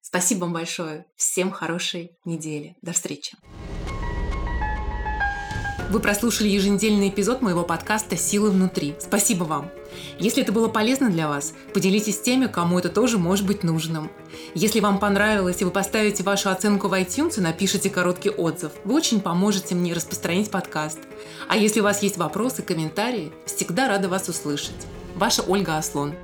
Спасибо 0.00 0.40
вам 0.40 0.52
большое. 0.52 1.06
Всем 1.16 1.50
хорошей 1.50 2.16
недели. 2.24 2.76
До 2.80 2.92
встречи. 2.92 3.36
Вы 5.88 6.00
прослушали 6.00 6.48
еженедельный 6.48 7.10
эпизод 7.10 7.42
моего 7.42 7.62
подкаста 7.62 8.16
«Силы 8.16 8.50
внутри». 8.50 8.96
Спасибо 8.98 9.44
вам. 9.44 9.70
Если 10.18 10.42
это 10.42 10.50
было 10.50 10.66
полезно 10.66 11.10
для 11.10 11.28
вас, 11.28 11.54
поделитесь 11.72 12.16
с 12.16 12.20
теми, 12.20 12.48
кому 12.48 12.80
это 12.80 12.88
тоже 12.88 13.18
может 13.18 13.46
быть 13.46 13.62
нужным. 13.62 14.10
Если 14.54 14.80
вам 14.80 14.98
понравилось 14.98 15.62
и 15.62 15.64
вы 15.64 15.70
поставите 15.70 16.24
вашу 16.24 16.50
оценку 16.50 16.88
в 16.88 16.92
iTunes 16.92 17.38
и 17.38 17.40
напишите 17.40 17.88
короткий 17.88 18.30
отзыв, 18.30 18.72
вы 18.84 18.94
очень 18.94 19.20
поможете 19.20 19.76
мне 19.76 19.92
распространить 19.92 20.50
подкаст. 20.50 20.98
А 21.46 21.56
если 21.56 21.78
у 21.78 21.84
вас 21.84 22.02
есть 22.02 22.16
вопросы, 22.16 22.62
комментарии, 22.62 23.32
всегда 23.46 23.86
рада 23.86 24.08
вас 24.08 24.28
услышать. 24.28 24.86
Ваша 25.14 25.42
Ольга 25.42 25.78
Аслон. 25.78 26.14